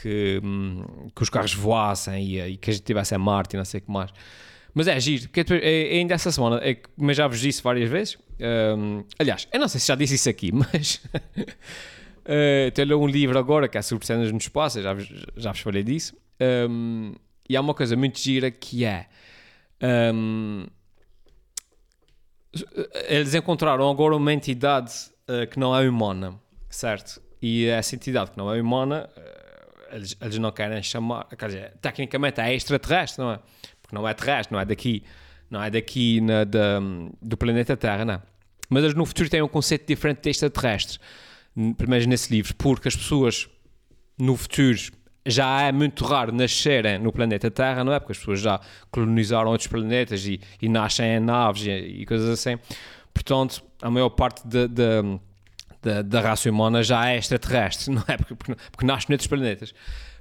que, 0.00 0.40
hum, 0.42 1.08
que 1.14 1.22
os 1.22 1.30
carros 1.30 1.54
voassem 1.54 2.24
e, 2.24 2.40
e, 2.40 2.56
que 2.56 2.70
a 2.70 2.72
gente 2.72 2.84
tivesse 2.84 3.14
a 3.14 3.18
Marte 3.18 3.54
e 3.54 3.56
não 3.56 3.64
sei 3.64 3.78
o 3.78 3.82
que 3.82 3.90
mais. 3.90 4.10
Mas 4.74 4.88
é 4.88 4.98
giro, 4.98 5.28
porque 5.28 5.54
é, 5.54 5.94
é 5.94 5.98
ainda 5.98 6.14
essa 6.14 6.32
semana, 6.32 6.60
é, 6.62 6.76
mas 6.96 7.16
já 7.16 7.28
vos 7.28 7.38
disse 7.38 7.62
várias 7.62 7.88
vezes. 7.88 8.18
Um, 8.76 9.04
aliás, 9.18 9.46
eu 9.52 9.60
não 9.60 9.68
sei 9.68 9.80
se 9.80 9.86
já 9.86 9.94
disse 9.94 10.16
isso 10.16 10.28
aqui, 10.28 10.50
mas 10.52 11.00
uh, 11.14 12.70
tenho 12.74 13.00
um 13.00 13.06
livro 13.06 13.38
agora 13.38 13.68
que 13.68 13.78
é 13.78 13.82
sobre 13.82 14.04
cenas 14.04 14.32
no 14.32 14.38
espaço, 14.38 14.82
já, 14.82 14.96
já 15.36 15.52
vos 15.52 15.60
falei 15.60 15.84
disso. 15.84 16.16
Um, 16.68 17.14
e 17.48 17.56
há 17.56 17.60
uma 17.60 17.74
coisa 17.74 17.94
muito 17.94 18.18
gira 18.18 18.50
que 18.50 18.84
é. 18.84 19.06
Um, 19.80 20.66
eles 23.08 23.34
encontraram 23.34 23.88
agora 23.88 24.16
uma 24.16 24.32
entidade 24.32 24.92
uh, 25.28 25.46
que 25.48 25.58
não 25.58 25.76
é 25.76 25.88
humana, 25.88 26.34
certo? 26.68 27.22
E 27.40 27.66
essa 27.66 27.94
entidade 27.94 28.32
que 28.32 28.38
não 28.38 28.52
é 28.52 28.60
humana 28.60 29.08
eles, 29.94 30.16
eles 30.20 30.38
não 30.38 30.50
querem 30.50 30.82
chamar, 30.82 31.24
quer 31.36 31.46
dizer, 31.46 31.72
tecnicamente 31.80 32.40
é 32.40 32.52
extraterrestre, 32.54 33.22
não 33.22 33.32
é? 33.32 33.38
Porque 33.80 33.94
não 33.94 34.06
é 34.06 34.12
terrestre, 34.12 34.52
não 34.52 34.60
é 34.60 34.64
daqui, 34.64 35.04
não 35.48 35.62
é 35.62 35.70
daqui 35.70 36.20
na, 36.20 36.44
do 37.22 37.36
planeta 37.36 37.76
Terra, 37.76 38.04
não. 38.04 38.22
Mas 38.68 38.82
eles 38.82 38.94
no 38.94 39.06
futuro 39.06 39.28
têm 39.28 39.40
um 39.40 39.48
conceito 39.48 39.86
diferente 39.86 40.22
de 40.22 40.30
extraterrestre, 40.30 40.98
pelo 41.54 41.88
menos 41.88 42.06
nesse 42.06 42.32
livro, 42.32 42.54
porque 42.56 42.88
as 42.88 42.96
pessoas 42.96 43.48
no 44.18 44.36
futuro 44.36 44.76
já 45.26 45.62
é 45.62 45.72
muito 45.72 46.04
raro 46.04 46.32
nascerem 46.32 46.98
no 46.98 47.12
planeta 47.12 47.50
Terra, 47.50 47.84
não 47.84 47.92
é? 47.92 48.00
Porque 48.00 48.12
as 48.12 48.18
pessoas 48.18 48.40
já 48.40 48.60
colonizaram 48.90 49.50
outros 49.50 49.68
planetas 49.68 50.26
e, 50.26 50.40
e 50.60 50.68
nascem 50.68 51.16
em 51.16 51.20
naves 51.20 51.66
e, 51.66 51.70
e, 51.70 52.06
coisas 52.06 52.28
assim. 52.28 52.58
Portanto, 53.12 53.62
a 53.80 53.90
maior 53.90 54.10
parte 54.10 54.46
da, 54.46 54.66
da, 54.66 55.02
da, 55.84 56.00
da 56.02 56.20
raça 56.20 56.48
humana 56.50 56.82
já 56.82 57.10
é 57.10 57.18
extraterrestre, 57.18 57.92
não 57.94 58.02
é? 58.08 58.16
Porque, 58.16 58.34
porque, 58.34 58.56
porque 58.72 58.86
nasce 58.86 59.08
noutros 59.08 59.26
planetas. 59.26 59.74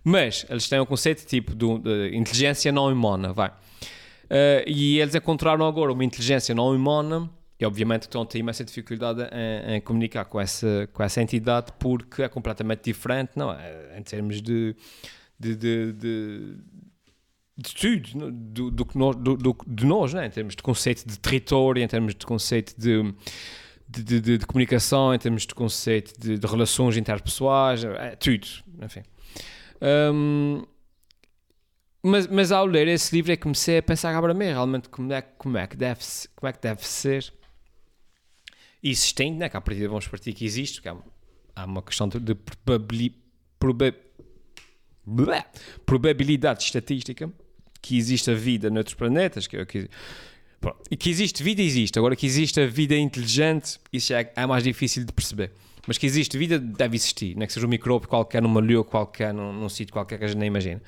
Mas 0.03 0.45
eles 0.49 0.67
têm 0.67 0.79
um 0.79 0.85
conceito 0.85 1.25
tipo 1.25 1.55
de, 1.55 1.79
de, 1.79 2.17
inteligência 2.17 2.71
não 2.71 2.91
humana, 2.91 3.31
vai. 3.31 3.49
Uh, 3.49 4.67
e 4.67 4.99
eles 4.99 5.15
encontraram 5.15 5.65
agora 5.65 5.93
uma 5.93 6.03
inteligência 6.03 6.53
não 6.53 6.75
humana 6.75 7.29
e 7.59 7.65
obviamente 7.65 8.03
estão 8.03 8.23
a 8.23 8.25
ter 8.25 8.39
imensa 8.39 8.63
dificuldade 8.65 9.21
em, 9.31 9.75
em, 9.75 9.81
comunicar 9.81 10.25
com 10.25 10.41
essa, 10.41 10.89
com 10.91 11.03
essa 11.03 11.21
entidade 11.21 11.71
porque 11.79 12.23
é 12.23 12.27
completamente 12.27 12.83
diferente, 12.83 13.31
não 13.35 13.51
é? 13.51 13.97
Em 13.97 14.03
termos 14.03 14.41
de, 14.41 14.75
de, 15.39 15.55
de, 15.55 15.93
de 15.93 16.57
de 17.55 17.75
tudo, 17.75 18.31
do, 18.31 18.71
do, 18.71 18.83
do, 19.13 19.37
do, 19.37 19.57
de 19.67 19.85
nós, 19.85 20.11
né? 20.11 20.25
em 20.25 20.29
termos 20.29 20.55
de 20.55 20.63
conceito 20.63 21.07
de 21.07 21.19
território, 21.19 21.83
em 21.83 21.87
termos 21.87 22.15
de 22.15 22.25
conceito 22.25 22.73
de, 22.75 23.13
de, 24.01 24.21
de, 24.21 24.37
de 24.37 24.45
comunicação, 24.45 25.13
em 25.13 25.19
termos 25.19 25.45
de 25.45 25.53
conceito 25.53 26.19
de, 26.19 26.37
de 26.37 26.47
relações 26.47 26.97
interpessoais, 26.97 27.83
é, 27.83 28.15
tudo, 28.15 28.47
enfim. 28.81 29.03
Um, 29.81 30.63
mas, 32.01 32.27
mas 32.27 32.51
ao 32.51 32.65
ler 32.65 32.87
esse 32.87 33.15
livro 33.15 33.31
é 33.31 33.35
que 33.35 33.43
comecei 33.43 33.77
a 33.77 33.83
pensar 33.83 34.15
agora 34.15 34.33
mesmo, 34.33 34.53
realmente 34.53 34.89
como 34.89 35.11
é, 35.13 35.21
como 35.21 35.57
é, 35.57 35.67
que, 35.67 35.77
deve, 35.77 36.01
como 36.35 36.49
é 36.49 36.53
que 36.53 36.61
deve 36.61 36.85
ser 36.85 37.33
existente, 38.81 39.37
né? 39.37 39.47
que 39.47 39.59
partir 39.59 39.87
vamos 39.87 40.07
partir 40.07 40.33
que 40.33 40.43
existe, 40.45 40.81
porque 40.81 40.89
há, 40.89 40.97
há 41.55 41.65
uma 41.65 41.81
questão 41.81 42.07
de, 42.09 42.19
de 42.19 42.35
probabili, 42.35 43.15
proba, 43.57 43.93
blá, 45.05 45.45
probabilidade 45.85 46.63
estatística 46.63 47.31
que 47.81 47.97
existe 47.97 48.31
a 48.31 48.33
vida 48.33 48.69
noutros 48.69 48.95
planetas, 48.95 49.47
que, 49.47 49.65
que, 49.65 49.89
e 50.89 50.97
que 50.97 51.09
existe 51.09 51.43
vida, 51.43 51.61
existe. 51.61 51.97
Agora 51.97 52.15
que 52.15 52.25
existe 52.25 52.59
a 52.59 52.67
vida 52.67 52.95
inteligente, 52.95 53.79
isso 53.91 54.13
é, 54.13 54.31
é 54.35 54.45
mais 54.45 54.63
difícil 54.63 55.05
de 55.05 55.11
perceber. 55.11 55.51
Mas 55.87 55.97
que 55.97 56.05
existe 56.05 56.37
vida, 56.37 56.57
deve 56.59 56.95
existir. 56.95 57.35
Não 57.35 57.43
é 57.43 57.47
que 57.47 57.53
seja 57.53 57.65
um 57.65 57.69
micróbio 57.69 58.07
qualquer, 58.07 58.41
numa 58.41 58.61
lua 58.61 58.83
qualquer, 58.83 59.33
num, 59.33 59.51
num 59.51 59.69
sítio 59.69 59.93
qualquer 59.93 60.17
que 60.17 60.25
a 60.25 60.27
gente 60.27 60.37
nem 60.37 60.47
imagina. 60.47 60.81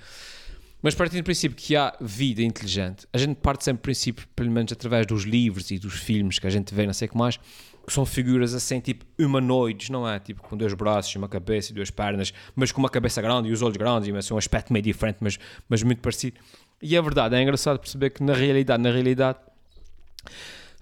Mas 0.81 0.93
partindo 0.93 1.21
do 1.21 1.23
princípio 1.25 1.57
que 1.57 1.75
há 1.75 1.95
vida 1.99 2.43
inteligente, 2.43 3.07
a 3.11 3.17
gente 3.17 3.37
parte 3.37 3.63
sempre 3.63 3.81
do 3.81 3.83
princípio, 3.83 4.27
pelo 4.35 4.51
menos 4.51 4.71
através 4.71 5.07
dos 5.07 5.23
livros 5.23 5.71
e 5.71 5.79
dos 5.79 5.95
filmes 5.95 6.37
que 6.37 6.45
a 6.45 6.49
gente 6.49 6.73
vê, 6.73 6.85
não 6.85 6.93
sei 6.93 7.07
o 7.07 7.11
que 7.11 7.17
mais, 7.17 7.37
que 7.37 7.91
são 7.91 8.05
figuras 8.05 8.53
assim, 8.53 8.79
tipo 8.79 9.03
humanoides, 9.17 9.89
não 9.89 10.07
é? 10.07 10.19
Tipo 10.19 10.43
com 10.43 10.55
dois 10.55 10.73
braços, 10.75 11.15
uma 11.15 11.27
cabeça 11.27 11.71
e 11.71 11.75
duas 11.75 11.89
pernas, 11.89 12.31
mas 12.55 12.71
com 12.71 12.79
uma 12.79 12.89
cabeça 12.89 13.21
grande 13.21 13.49
e 13.49 13.51
os 13.51 13.63
olhos 13.63 13.77
grandes, 13.77 14.07
e 14.07 14.15
assim, 14.15 14.33
um 14.33 14.37
aspecto 14.37 14.71
meio 14.71 14.83
diferente, 14.83 15.17
mas, 15.21 15.39
mas 15.67 15.81
muito 15.81 16.01
parecido. 16.01 16.37
E 16.81 16.95
é 16.95 17.01
verdade, 17.01 17.35
é 17.35 17.41
engraçado 17.41 17.79
perceber 17.79 18.11
que 18.11 18.21
na 18.21 18.33
realidade, 18.33 18.83
na 18.83 18.91
realidade, 18.91 19.39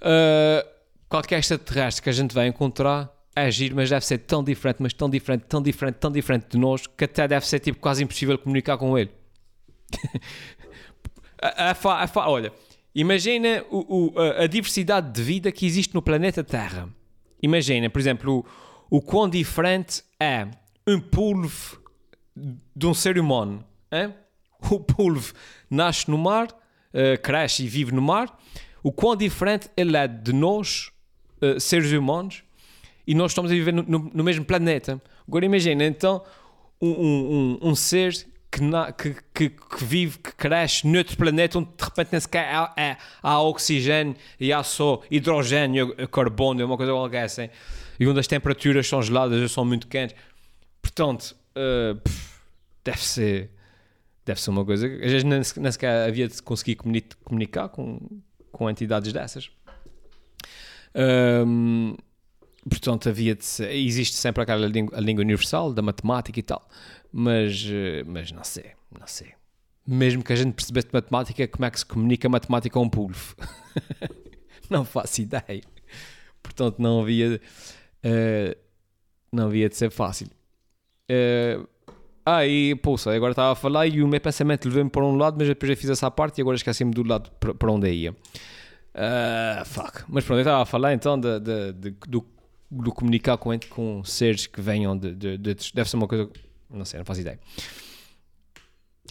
uh, 0.02 0.68
qualquer 1.10 1.40
extraterrestre 1.40 2.04
que 2.04 2.10
a 2.10 2.14
gente 2.14 2.34
vai 2.34 2.48
encontrar 2.48 3.12
é 3.36 3.46
agir, 3.46 3.74
mas 3.74 3.90
deve 3.90 4.06
ser 4.06 4.20
tão 4.20 4.44
diferente, 4.44 4.78
mas 4.80 4.94
tão 4.94 5.10
diferente, 5.10 5.44
tão 5.50 5.62
diferente, 5.62 5.96
tão 5.96 6.12
diferente 6.12 6.48
de 6.50 6.58
nós, 6.58 6.86
que 6.86 7.04
até 7.04 7.28
deve 7.28 7.48
ser 7.48 7.60
tipo 7.60 7.80
quase 7.80 8.04
impossível 8.04 8.38
comunicar 8.38 8.78
com 8.78 8.98
ele. 8.98 9.12
a, 11.42 11.72
a, 11.72 12.04
a, 12.04 12.30
olha, 12.30 12.52
Imagina 12.96 13.66
o, 13.72 14.12
o, 14.14 14.20
a, 14.20 14.44
a, 14.44 14.48
diversidade 14.48 15.12
de 15.12 15.24
vida 15.24 15.52
que 15.52 15.66
existe 15.66 15.96
no 15.96 16.02
planeta 16.02 16.44
Terra. 16.44 16.88
Imagina, 17.42 17.90
por 17.90 18.00
exemplo, 18.00 18.46
o, 18.90 18.98
o 18.98 19.02
quão 19.02 19.28
diferente 19.28 20.04
é 20.20 20.48
um 20.88 21.00
polvo 21.00 21.82
de 22.36 22.86
um 22.86 22.94
ser 22.94 23.18
humano. 23.18 23.66
Hein? 23.92 24.14
O 24.70 24.80
polvo 24.80 25.34
nasce 25.70 26.10
no 26.10 26.18
mar, 26.18 26.48
uh, 26.48 27.20
cresce 27.22 27.64
e 27.64 27.68
vive 27.68 27.92
no 27.92 28.02
mar. 28.02 28.40
O 28.84 28.92
quão 28.92 29.16
diferente 29.16 29.70
ele 29.76 29.96
é 29.96 30.08
de 30.08 30.34
nós, 30.34 30.92
uh, 31.42 31.60
seres 31.60 31.92
humanos, 31.92 32.44
e 33.08 33.16
nós 33.16 33.32
estamos 33.32 33.50
a 33.50 33.54
viver 33.54 33.74
no, 33.74 33.84
no, 33.84 34.12
no 34.14 34.24
mesmo 34.24 34.46
planeta. 34.46 35.02
Agora 35.28 35.46
imagina, 35.46 35.86
então, 35.86 36.22
um, 36.82 36.90
um, 36.90 37.60
um, 37.64 37.70
um 37.70 37.76
ser 37.76 38.14
que, 38.52 38.62
na, 38.62 38.92
que, 38.92 39.16
que, 39.34 39.50
que, 39.50 39.84
vive, 39.84 40.20
que 40.20 40.32
cresce 40.36 40.86
noutro 40.86 41.18
planeta 41.18 41.58
onde 41.58 41.70
de 41.76 41.84
repente 41.84 42.10
nem 42.12 42.22
sequer 42.22 42.54
há, 42.54 42.74
há, 42.78 42.98
há 43.24 43.42
oxigênio 43.42 44.16
e 44.40 44.54
há 44.54 44.62
só 44.62 45.02
hidrogênio, 45.10 45.96
carbono, 46.10 46.64
uma 46.64 46.78
coisa 46.78 46.92
qualquer 46.92 47.24
assim, 47.24 47.50
e 48.00 48.08
onde 48.08 48.20
as 48.20 48.28
temperaturas 48.28 48.88
são 48.88 49.02
geladas 49.02 49.42
ou 49.42 49.50
são 49.50 49.66
muito 49.66 49.88
quentes. 49.88 50.16
Portanto, 50.82 51.36
uh, 51.56 51.96
pff, 51.96 52.34
deve 52.84 53.04
ser 53.04 53.50
deve 54.26 54.40
ser 54.40 54.52
uma 54.52 54.64
coisa 54.64 54.88
que 54.88 55.04
às 55.04 55.12
vezes 55.12 55.24
nem 55.24 55.72
sequer 55.72 56.08
havia 56.08 56.28
de 56.28 56.42
conseguir 56.42 56.76
comunicar 57.24 57.70
com, 57.70 58.00
com 58.54 58.70
entidades 58.70 59.12
dessas. 59.12 59.52
Um, 61.46 61.98
portanto, 62.70 63.10
havia 63.10 63.36
de 63.36 63.44
ser, 63.44 63.70
existe 63.72 64.16
sempre 64.16 64.44
aquela 64.44 64.68
língua, 64.68 64.98
a 64.98 65.02
língua 65.02 65.22
universal 65.22 65.74
da 65.74 65.82
matemática 65.82 66.40
e 66.40 66.44
tal 66.44 66.66
mas, 67.14 67.64
eh, 67.70 68.04
mas 68.08 68.32
não 68.32 68.44
sei, 68.44 68.72
não 69.00 69.06
sei. 69.06 69.34
Mesmo 69.86 70.24
que 70.24 70.34
a 70.34 70.36
gente 70.36 70.56
percebesse 70.56 70.88
de 70.88 70.94
matemática, 70.94 71.48
como 71.48 71.66
é 71.66 71.70
que 71.70 71.80
se 71.80 71.86
comunica 71.86 72.28
matemática 72.28 72.80
a 72.80 72.82
um 72.82 72.90
pulvo? 72.90 73.36
não 74.70 74.84
faço 74.84 75.22
ideia. 75.22 75.62
Portanto, 76.42 76.80
não 76.80 77.02
havia, 77.02 77.40
uh, 78.04 78.58
não 79.32 79.46
havia 79.46 79.70
de 79.70 79.76
ser 79.76 79.92
fácil. 79.92 80.28
Uh, 81.10 81.68
ah, 82.26 82.46
e 82.46 82.76
poxa, 82.76 83.14
agora 83.14 83.32
estava 83.32 83.52
a 83.52 83.56
falar 83.56 83.88
e 83.88 84.02
o 84.02 84.08
meu 84.08 84.20
pensamento 84.20 84.66
levou-me 84.68 84.90
para 84.90 85.04
um 85.04 85.16
lado, 85.16 85.36
mas 85.38 85.48
depois 85.48 85.70
já 85.70 85.76
fiz 85.76 85.90
essa 85.90 86.10
parte 86.10 86.40
e 86.40 86.42
agora 86.42 86.56
esqueci-me 86.56 86.92
do 86.92 87.04
lado 87.04 87.30
para 87.32 87.72
onde 87.72 87.92
ia. 87.92 88.12
Uh, 88.12 89.66
fuck. 89.66 90.04
Mas 90.08 90.24
pronto, 90.24 90.38
eu 90.38 90.44
estava 90.44 90.62
a 90.62 90.66
falar 90.66 90.94
então 90.94 91.20
de, 91.20 91.40
de, 91.40 91.74
de, 91.74 91.96
do, 92.08 92.26
do 92.70 92.92
comunicar 92.92 93.38
com, 93.38 93.58
com 93.70 94.04
seres 94.04 94.48
que 94.48 94.62
venham 94.62 94.96
de, 94.96 95.14
de, 95.16 95.38
de, 95.38 95.56
Deve 95.74 95.90
ser 95.90 95.98
uma 95.98 96.08
coisa 96.08 96.30
não 96.74 96.86
sei, 96.86 96.98
não 96.98 97.06
faço 97.06 97.22
ideia. 97.22 97.40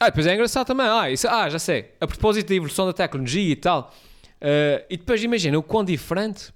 Ah, 0.01 0.07
depois 0.07 0.27
é 0.27 0.35
engraçado 0.35 0.67
também. 0.67 0.87
Ah, 0.87 1.11
isso, 1.11 1.29
ah, 1.29 1.49
já 1.49 1.59
sei. 1.59 1.93
A 2.01 2.07
propósito 2.07 2.49
da 2.49 2.55
evolução 2.55 2.87
da 2.87 2.93
tecnologia 2.93 3.53
e 3.53 3.57
tal. 3.57 3.95
Uh, 4.41 4.83
e 4.91 4.97
depois 4.97 5.23
imagina 5.23 5.57
o 5.57 5.63
quão 5.63 5.85
diferente 5.85 6.53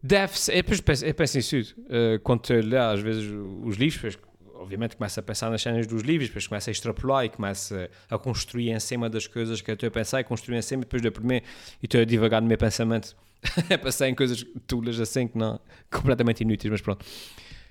deve 0.00 0.38
ser. 0.38 0.56
Eu, 0.56 0.64
penso, 0.64 1.04
eu 1.04 1.14
penso 1.14 1.36
nisso 1.36 1.74
uh, 1.80 2.20
quando 2.22 2.48
eu 2.50 2.82
às 2.82 3.00
vezes 3.00 3.28
os 3.64 3.76
livros, 3.76 4.16
obviamente 4.54 4.96
começo 4.96 5.18
a 5.20 5.22
pensar 5.22 5.50
nas 5.50 5.62
cenas 5.62 5.86
dos 5.86 6.02
livros, 6.02 6.28
depois 6.28 6.46
começo 6.46 6.70
a 6.70 6.72
extrapolar 6.72 7.24
e 7.24 7.28
começo 7.28 7.74
a, 8.10 8.18
construir 8.18 8.70
em 8.70 8.80
cima 8.80 9.08
das 9.08 9.26
coisas 9.26 9.60
que 9.60 9.70
eu 9.70 9.74
estou 9.74 9.88
a 9.88 9.90
pensar 9.90 10.20
e 10.20 10.24
construir 10.24 10.56
em 10.56 10.62
cima 10.62 10.82
depois 10.82 11.02
de 11.02 11.10
primeiro 11.10 11.44
e 11.82 11.86
estou 11.86 12.00
a 12.00 12.04
divagar 12.04 12.40
no 12.40 12.48
meu 12.48 12.58
pensamento 12.58 13.16
a 13.72 13.78
passar 13.78 14.08
em 14.08 14.14
coisas 14.14 14.44
tulas 14.66 14.98
assim 15.00 15.28
que 15.28 15.36
não 15.36 15.60
completamente 15.90 16.42
inúteis, 16.42 16.70
mas 16.70 16.80
pronto. 16.80 17.04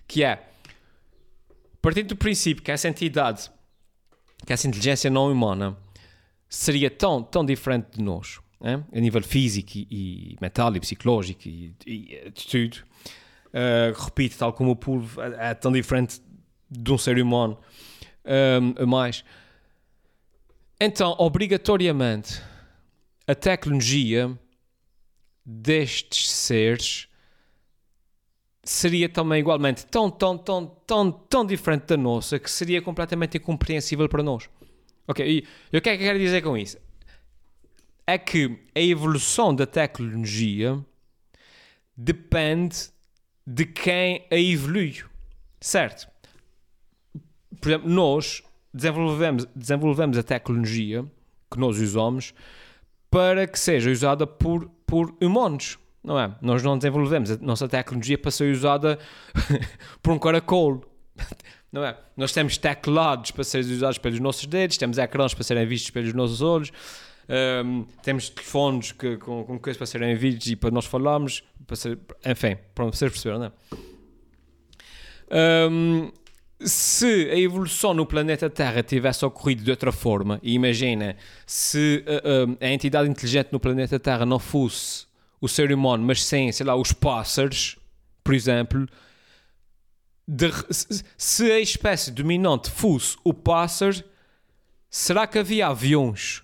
Que 0.07 0.23
é 0.23 0.43
partindo 1.81 2.09
do 2.09 2.15
princípio 2.15 2.63
que 2.63 2.71
essa 2.71 2.87
entidade, 2.87 3.51
que 4.45 4.53
essa 4.53 4.67
inteligência 4.67 5.09
não 5.09 5.31
humana, 5.31 5.77
seria 6.47 6.89
tão, 6.89 7.21
tão 7.21 7.45
diferente 7.45 7.97
de 7.97 8.01
nós, 8.01 8.39
é? 8.61 8.75
a 8.75 9.01
nível 9.01 9.21
físico 9.21 9.71
e, 9.75 9.87
e, 9.91 10.37
mental 10.39 10.73
e 10.75 10.79
psicológico 10.79 11.47
e, 11.47 11.75
e 11.85 12.31
de 12.31 12.47
tudo, 12.47 12.83
uh, 13.53 14.03
repito, 14.05 14.37
tal 14.37 14.53
como 14.53 14.71
o 14.71 14.75
pulvo 14.75 15.21
é, 15.21 15.49
é, 15.49 15.53
tão 15.53 15.71
diferente 15.71 16.21
de 16.79 16.91
um 16.91 16.97
ser 16.97 17.21
humano, 17.21 17.57
um, 18.79 18.85
mais. 18.85 19.23
Então, 20.79 21.15
obrigatoriamente, 21.17 22.41
a 23.27 23.35
tecnologia 23.35 24.37
destes 25.45 26.29
seres 26.29 27.07
seria 28.63 29.09
também 29.09 29.39
igualmente 29.39 29.85
tão, 29.85 30.09
tão, 30.09 30.37
tão, 30.37 30.65
tão, 30.87 31.11
tão 31.11 31.45
diferente 31.45 31.85
da 31.85 31.97
nossa 31.97 32.39
que 32.39 32.49
seria 32.49 32.81
completamente 32.81 33.37
incompreensível 33.37 34.07
para 34.07 34.23
nós. 34.23 34.49
Ok, 35.07 35.25
e, 35.25 35.45
e 35.71 35.77
o 35.77 35.81
que 35.81 35.89
é 35.89 35.97
que 35.97 36.03
eu 36.03 36.07
quero 36.07 36.19
dizer 36.19 36.41
com 36.41 36.57
isso? 36.57 36.77
É 38.07 38.17
que 38.17 38.59
a 38.73 38.79
evolução 38.79 39.53
da 39.53 39.65
tecnologia 39.65 40.83
depende 41.95 42.89
de 43.45 43.65
quem 43.65 44.25
a 44.31 44.35
evolui, 44.35 45.03
certo? 45.59 46.12
Por 47.59 47.69
exemplo, 47.69 47.89
nós 47.89 48.43
desenvolvemos, 48.73 49.45
desenvolvemos 49.55 50.17
a 50.17 50.23
tecnologia 50.23 51.05
que 51.51 51.59
nós 51.59 51.79
usamos 51.79 52.33
para 53.09 53.45
que 53.45 53.59
seja 53.59 53.91
usada 53.91 54.25
por, 54.25 54.69
por 54.85 55.15
humanos 55.21 55.77
não 56.03 56.19
é? 56.19 56.35
Nós 56.41 56.61
não 56.61 56.77
desenvolvemos 56.77 57.31
a 57.31 57.37
nossa 57.37 57.67
tecnologia 57.67 58.17
para 58.17 58.29
ser 58.29 58.51
usada 58.51 58.99
por 60.03 60.11
um 60.11 60.19
caracol, 60.19 60.83
não 61.71 61.83
é? 61.83 61.97
Nós 62.17 62.33
temos 62.33 62.57
teclados 62.57 63.31
para 63.31 63.43
serem 63.43 63.71
usados 63.71 63.97
pelos 63.97 64.19
nossos 64.19 64.45
dedos, 64.45 64.77
temos 64.77 64.97
ecrãs 64.97 65.33
para 65.33 65.43
serem 65.43 65.65
vistos 65.65 65.91
pelos 65.91 66.13
nossos 66.13 66.41
olhos, 66.41 66.71
um, 67.65 67.85
temos 68.01 68.29
telefones 68.29 68.91
que, 68.91 69.15
com, 69.17 69.45
com 69.45 69.57
coisas 69.57 69.77
para 69.77 69.87
serem 69.87 70.13
vistos 70.15 70.47
e 70.47 70.55
para 70.57 70.71
nós 70.71 70.85
falarmos, 70.85 71.41
para 71.65 71.75
ser, 71.77 71.97
enfim, 72.25 72.57
para 72.75 72.85
vocês 72.85 73.09
perceberam, 73.09 73.39
não 73.39 73.45
é? 73.45 73.51
Um, 75.69 76.11
se 76.65 77.29
a 77.31 77.37
evolução 77.37 77.93
no 77.93 78.05
planeta 78.05 78.49
Terra 78.49 78.83
tivesse 78.83 79.25
ocorrido 79.25 79.63
de 79.63 79.71
outra 79.71 79.91
forma, 79.91 80.39
e 80.43 80.53
imagina 80.53 81.15
se 81.45 82.03
uh, 82.07 82.51
uh, 82.51 82.57
a 82.59 82.67
entidade 82.67 83.09
inteligente 83.09 83.49
no 83.51 83.59
planeta 83.59 83.99
Terra 83.99 84.25
não 84.25 84.39
fosse 84.39 85.05
o 85.39 85.47
ser 85.47 85.71
humano, 85.71 86.03
mas 86.03 86.23
sim, 86.23 86.51
sei 86.51 86.65
lá, 86.65 86.75
os 86.75 86.93
pássaros, 86.93 87.77
por 88.23 88.33
exemplo, 88.33 88.87
de, 90.27 90.49
se 91.17 91.51
a 91.51 91.59
espécie 91.59 92.11
dominante 92.11 92.71
fosse 92.71 93.17
o 93.23 93.33
pássaro, 93.33 94.03
será 94.89 95.27
que 95.27 95.37
havia 95.37 95.67
aviões? 95.67 96.43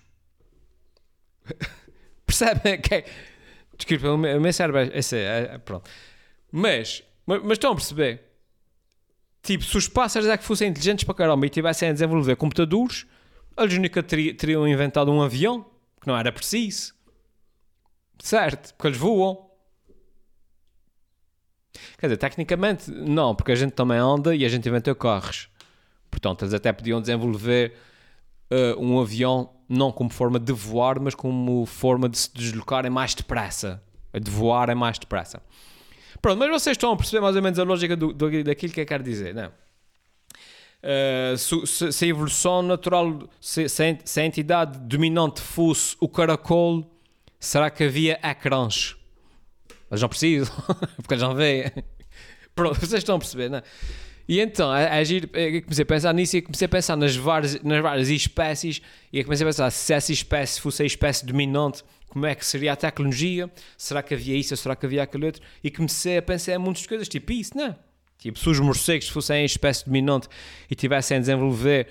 Percebem? 2.26 2.74
Okay. 2.74 3.04
Desculpa, 3.76 4.08
o 4.10 4.18
meu 4.18 4.52
cérebro 4.52 4.80
é, 4.80 4.90
é, 4.98 5.54
é, 5.54 5.58
pronto. 5.58 5.88
Mas, 6.52 7.02
mas, 7.24 7.42
mas 7.42 7.52
estão 7.52 7.72
a 7.72 7.74
perceber? 7.74 8.29
Tipo, 9.42 9.64
se 9.64 9.76
os 9.76 9.88
pássaros 9.88 10.28
é 10.28 10.36
que 10.36 10.44
fossem 10.44 10.68
inteligentes 10.68 11.04
para 11.04 11.14
caramba 11.14 11.46
e 11.46 11.50
tivessem 11.50 11.88
a 11.88 11.92
desenvolver 11.92 12.36
computadores, 12.36 13.06
eles 13.56 13.78
nunca 13.78 14.02
teriam 14.02 14.66
inventado 14.68 15.10
um 15.10 15.22
avião, 15.22 15.64
que 16.00 16.06
não 16.06 16.16
era 16.16 16.30
preciso. 16.30 16.94
Certo? 18.18 18.74
Porque 18.74 18.88
eles 18.88 18.98
voam. 18.98 19.50
Quer 21.98 22.06
dizer, 22.06 22.16
tecnicamente, 22.18 22.90
não, 22.90 23.34
porque 23.34 23.52
a 23.52 23.54
gente 23.54 23.72
também 23.72 23.98
anda 23.98 24.34
e 24.34 24.44
a 24.44 24.48
gente 24.48 24.68
inventou 24.68 24.94
carros. 24.94 25.48
Portanto, 26.10 26.42
eles 26.42 26.52
até 26.52 26.72
podiam 26.72 27.00
desenvolver 27.00 27.74
uh, 28.50 28.78
um 28.78 29.00
avião 29.00 29.50
não 29.68 29.92
como 29.92 30.10
forma 30.10 30.38
de 30.38 30.52
voar, 30.52 30.98
mas 30.98 31.14
como 31.14 31.64
forma 31.64 32.08
de 32.08 32.18
se 32.18 32.34
deslocarem 32.34 32.90
mais 32.90 33.14
depressa. 33.14 33.82
De 34.12 34.30
voarem 34.30 34.74
mais 34.74 34.98
depressa. 34.98 35.40
Pronto, 36.20 36.38
mas 36.38 36.50
vocês 36.50 36.74
estão 36.74 36.92
a 36.92 36.96
perceber 36.96 37.20
mais 37.20 37.36
ou 37.36 37.42
menos 37.42 37.58
a 37.58 37.64
lógica 37.64 37.96
do, 37.96 38.12
do 38.12 38.44
daquilo 38.44 38.72
que 38.72 38.80
eu 38.80 38.86
quero 38.86 39.02
dizer, 39.02 39.34
não 39.34 39.50
uh, 40.82 41.36
se, 41.66 41.92
se, 41.92 42.04
a 42.04 42.08
evolução 42.08 42.62
natural, 42.62 43.28
se, 43.40 43.68
se, 43.68 44.20
a 44.20 44.24
entidade 44.24 44.78
dominante 44.78 45.40
fosse 45.40 45.96
o 46.00 46.08
caracol, 46.08 46.90
será 47.38 47.70
que 47.70 47.84
havia 47.84 48.18
ecrãs? 48.22 48.96
Eles 49.90 50.02
não 50.02 50.08
precisam, 50.08 50.54
porque 50.96 51.14
eles 51.14 51.22
não 51.22 51.34
veem. 51.34 51.70
Pronto, 52.54 52.78
vocês 52.78 52.94
estão 52.94 53.16
a 53.16 53.18
perceber, 53.18 53.48
não 53.48 53.58
é? 53.58 53.62
E 54.30 54.38
então, 54.38 54.70
a, 54.70 54.94
a 54.94 55.02
giro, 55.02 55.28
eu 55.32 55.60
comecei 55.60 55.82
a 55.82 55.86
pensar 55.86 56.14
nisso 56.14 56.36
e 56.36 56.40
comecei 56.40 56.66
a 56.66 56.68
pensar 56.68 56.96
nas 56.96 57.16
várias, 57.16 57.60
nas 57.64 57.82
várias 57.82 58.08
espécies 58.08 58.80
e 59.12 59.24
comecei 59.24 59.44
a 59.44 59.48
pensar 59.48 59.68
se 59.72 59.92
essa 59.92 60.12
espécie 60.12 60.60
fosse 60.60 60.84
a 60.84 60.86
espécie 60.86 61.26
dominante, 61.26 61.82
como 62.06 62.24
é 62.24 62.36
que 62.36 62.46
seria 62.46 62.74
a 62.74 62.76
tecnologia? 62.76 63.50
Será 63.76 64.04
que 64.04 64.14
havia 64.14 64.36
isso? 64.36 64.56
Será 64.56 64.76
que 64.76 64.86
havia 64.86 65.02
aquele 65.02 65.26
outro? 65.26 65.42
E 65.64 65.68
comecei 65.68 66.16
a 66.16 66.22
pensar 66.22 66.54
em 66.54 66.58
muitas 66.58 66.86
coisas, 66.86 67.08
tipo 67.08 67.32
isso, 67.32 67.56
não 67.56 67.64
é? 67.64 67.76
Tipo, 68.18 68.38
se 68.38 68.48
os 68.48 68.60
morcegos 68.60 69.08
fossem 69.08 69.42
a 69.42 69.44
espécie 69.44 69.84
dominante 69.84 70.28
e 70.70 70.76
tivessem 70.76 71.16
a 71.16 71.20
desenvolver 71.20 71.88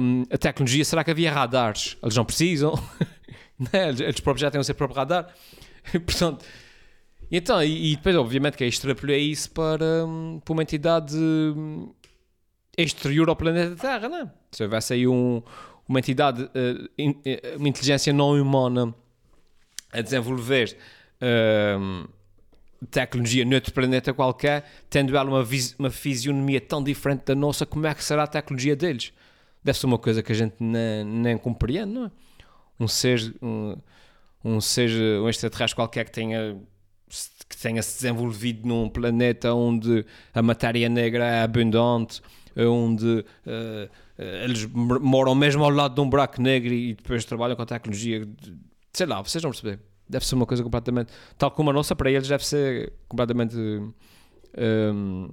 um, 0.00 0.24
a 0.32 0.36
tecnologia, 0.36 0.84
será 0.84 1.04
que 1.04 1.12
havia 1.12 1.30
radares? 1.30 1.96
Eles 2.02 2.16
não 2.16 2.24
precisam, 2.24 2.74
né? 3.72 3.90
eles 3.90 4.18
próprios 4.18 4.40
já 4.40 4.50
têm 4.50 4.60
o 4.60 4.64
seu 4.64 4.74
próprio 4.74 4.96
radar. 4.96 5.32
Portanto, 6.04 6.44
e 7.30 7.36
então, 7.36 7.62
e, 7.62 7.92
e, 7.92 7.96
depois, 7.96 8.16
obviamente, 8.16 8.56
que 8.56 8.64
eu 8.64 8.68
extrapolei 8.68 9.20
isso 9.20 9.50
para, 9.50 10.06
um, 10.06 10.40
para 10.42 10.52
uma 10.52 10.62
entidade 10.62 11.16
um, 11.16 11.92
exterior 12.76 13.28
ao 13.28 13.36
planeta 13.36 13.76
Terra, 13.76 14.08
não 14.08 14.18
é? 14.18 14.30
Se 14.50 14.62
houvesse 14.62 14.94
aí 14.94 15.06
um, 15.06 15.42
uma 15.86 15.98
entidade, 15.98 16.48
in, 16.98 17.10
uh, 17.10 17.58
uma 17.58 17.68
inteligência 17.68 18.12
não 18.12 18.40
humana 18.40 18.94
a 19.92 20.00
desenvolver 20.00 20.76
uh, 21.22 22.08
tecnologia 22.90 23.44
noutro 23.44 23.72
planeta 23.74 24.14
qualquer, 24.14 24.64
tendo 24.88 25.16
ela 25.16 25.28
uma, 25.28 25.46
uma 25.78 25.90
fisionomia 25.90 26.60
tão 26.60 26.82
diferente 26.82 27.24
da 27.26 27.34
nossa, 27.34 27.66
como 27.66 27.86
é 27.86 27.94
que 27.94 28.02
será 28.02 28.22
a 28.22 28.26
tecnologia 28.26 28.74
deles? 28.74 29.12
Deve 29.62 29.78
ser 29.78 29.86
uma 29.86 29.98
coisa 29.98 30.22
que 30.22 30.32
a 30.32 30.34
gente 30.34 30.54
nem, 30.60 31.04
nem 31.04 31.36
compreende, 31.36 31.92
não 31.92 32.06
é? 32.06 32.10
Um 32.80 32.86
ser, 32.86 33.34
um, 33.42 33.76
um 34.44 34.60
ser, 34.60 34.88
um 35.20 35.28
extraterrestre 35.28 35.74
qualquer 35.74 36.04
que 36.04 36.12
tenha 36.12 36.56
que 37.48 37.56
tenha 37.56 37.82
se 37.82 37.96
desenvolvido 37.96 38.66
num 38.68 38.88
planeta 38.88 39.54
onde 39.54 40.04
a 40.34 40.42
matéria 40.42 40.88
negra 40.88 41.24
é 41.24 41.42
abundante, 41.42 42.20
onde 42.56 43.24
uh, 43.46 43.90
eles 44.44 44.66
moram 44.66 45.34
mesmo 45.34 45.64
ao 45.64 45.70
lado 45.70 45.94
de 45.94 46.00
um 46.00 46.08
buraco 46.08 46.42
negro 46.42 46.72
e 46.72 46.94
depois 46.94 47.24
trabalham 47.24 47.56
com 47.56 47.62
a 47.62 47.66
tecnologia. 47.66 48.26
De, 48.26 48.56
sei 48.92 49.06
lá, 49.06 49.22
vocês 49.22 49.42
vão 49.42 49.50
perceber. 49.50 49.80
Deve 50.08 50.26
ser 50.26 50.34
uma 50.34 50.46
coisa 50.46 50.62
completamente. 50.62 51.12
Tal 51.36 51.50
como 51.50 51.70
a 51.70 51.72
nossa, 51.72 51.94
para 51.94 52.10
eles 52.10 52.28
deve 52.28 52.44
ser 52.44 52.92
completamente 53.08 53.56
um, 54.56 55.28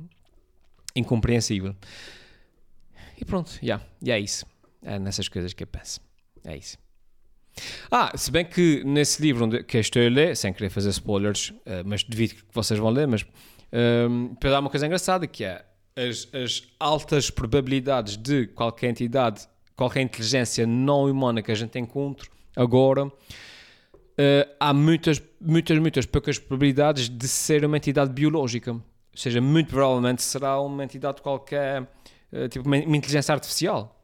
incompreensível. 0.96 1.76
E 3.18 3.26
pronto, 3.26 3.52
já. 3.54 3.60
Yeah, 3.62 3.86
e 4.02 4.12
é 4.12 4.20
isso. 4.20 4.46
É 4.82 5.00
nessas 5.00 5.28
coisas 5.28 5.54
que 5.54 5.64
eu 5.64 5.68
penso. 5.68 6.00
É 6.44 6.56
isso. 6.56 6.78
Ah, 7.90 8.12
se 8.16 8.32
bem 8.32 8.44
que 8.44 8.84
nesse 8.84 9.22
livro 9.22 9.46
onde, 9.46 9.64
que 9.64 9.78
estou 9.78 10.06
a 10.06 10.10
ler, 10.10 10.36
sem 10.36 10.52
querer 10.54 10.70
fazer 10.70 10.90
spoilers, 10.90 11.50
uh, 11.50 11.84
mas 11.86 12.04
devido 12.04 12.36
que 12.36 12.44
vocês 12.54 12.80
vão 12.80 12.90
ler, 12.90 13.08
mas 13.08 13.26
um, 14.10 14.36
para 14.36 14.52
dar 14.52 14.60
uma 14.60 14.70
coisa 14.70 14.86
engraçada 14.86 15.26
que 15.28 15.44
é 15.44 15.66
as, 15.96 16.28
as, 16.34 16.64
altas 16.80 17.30
probabilidades 17.30 18.18
de 18.18 18.48
qualquer 18.48 18.90
entidade, 18.90 19.48
qualquer 19.76 20.02
inteligência 20.02 20.68
não 20.68 21.06
humana 21.06 21.42
que 21.42 21.52
a 21.52 21.56
gente 21.56 21.80
encontre 21.80 22.30
agora, 22.56 23.06
uh, 23.06 23.12
há 24.60 24.74
muitas, 24.74 25.22
muitas, 25.40 25.80
muitas 25.80 26.06
poucas 26.06 26.38
probabilidades 26.38 27.10
de 27.10 27.28
ser 27.28 27.64
uma 27.66 27.78
entidade 27.78 28.12
biológica. 28.12 28.74
Ou 28.74 28.82
seja, 29.16 29.40
muito 29.40 29.70
provavelmente 29.70 30.22
será 30.22 30.60
uma 30.60 30.84
entidade 30.84 31.22
qualquer, 31.22 31.84
uh, 32.34 32.50
tipo 32.50 32.68
uma, 32.68 32.78
uma 32.78 32.98
inteligência 32.98 33.34
artificial 33.34 33.95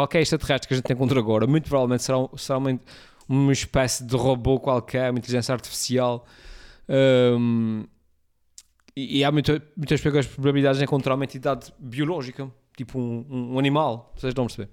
qualquer 0.00 0.22
extraterrestre 0.22 0.68
que 0.68 0.74
a 0.74 0.76
gente 0.78 0.92
encontra 0.92 1.18
agora, 1.18 1.46
muito 1.46 1.68
provavelmente 1.68 2.02
será, 2.02 2.18
será 2.36 2.58
uma, 2.58 2.80
uma 3.28 3.52
espécie 3.52 4.04
de 4.04 4.16
robô 4.16 4.58
qualquer, 4.58 5.10
uma 5.10 5.18
inteligência 5.18 5.52
artificial. 5.52 6.26
Um, 6.88 7.84
e, 8.96 9.18
e, 9.18 9.24
há 9.24 9.30
muita, 9.30 9.62
muitas 9.76 10.00
poucas 10.00 10.26
probabilidades 10.26 10.78
de 10.78 10.84
encontrar 10.84 11.14
uma 11.14 11.24
entidade 11.24 11.72
biológica, 11.78 12.50
tipo 12.76 12.98
um, 12.98 13.52
um 13.54 13.58
animal, 13.58 14.12
vocês 14.16 14.32
a 14.32 14.42
perceber? 14.42 14.70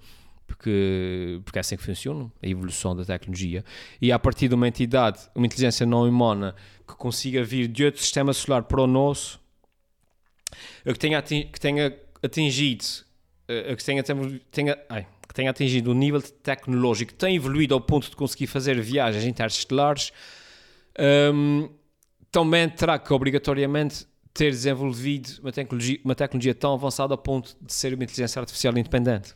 Porque, 0.47 1.41
porque 1.43 1.59
é 1.59 1.61
assim 1.61 1.75
que 1.75 1.83
funciona 1.83 2.31
a 2.41 2.47
evolução 2.47 2.95
da 2.95 3.03
tecnologia. 3.03 3.65
E 4.01 4.13
a 4.13 4.17
partir 4.17 4.47
de 4.47 4.55
uma 4.55 4.67
entidade, 4.67 5.19
uma 5.35 5.45
inteligência 5.45 5.85
não 5.85 6.07
humana 6.07 6.55
que 6.87 6.95
consiga 6.95 7.43
vir 7.43 7.67
de 7.67 7.83
outro 7.83 8.01
sistema 8.01 8.31
solar 8.31 8.63
para 8.63 8.81
o 8.81 8.87
nosso, 8.87 9.41
que 10.85 10.97
tenha, 10.97 11.21
que 11.21 11.59
tenha 11.59 11.93
atingido 12.23 12.85
que 13.47 13.83
tenha, 13.83 14.03
tenha, 14.51 14.77
ai, 14.89 15.07
que 15.27 15.33
tenha 15.33 15.49
atingido 15.51 15.91
um 15.91 15.93
nível 15.93 16.21
tecnológico 16.21 17.13
tem 17.13 17.35
evoluído 17.35 17.73
ao 17.73 17.81
ponto 17.81 18.09
de 18.09 18.15
conseguir 18.15 18.47
fazer 18.47 18.79
viagens 18.79 19.25
interestelares, 19.25 20.11
um, 21.33 21.69
também 22.31 22.69
terá 22.69 22.97
que 22.97 23.11
obrigatoriamente 23.13 24.07
ter 24.33 24.51
desenvolvido 24.51 25.39
uma 25.41 25.51
tecnologia, 25.51 25.99
uma 26.03 26.15
tecnologia 26.15 26.53
tão 26.53 26.73
avançada 26.73 27.13
ao 27.13 27.17
ponto 27.17 27.55
de 27.59 27.73
ser 27.73 27.93
uma 27.93 28.03
inteligência 28.03 28.39
artificial 28.39 28.77
independente. 28.77 29.33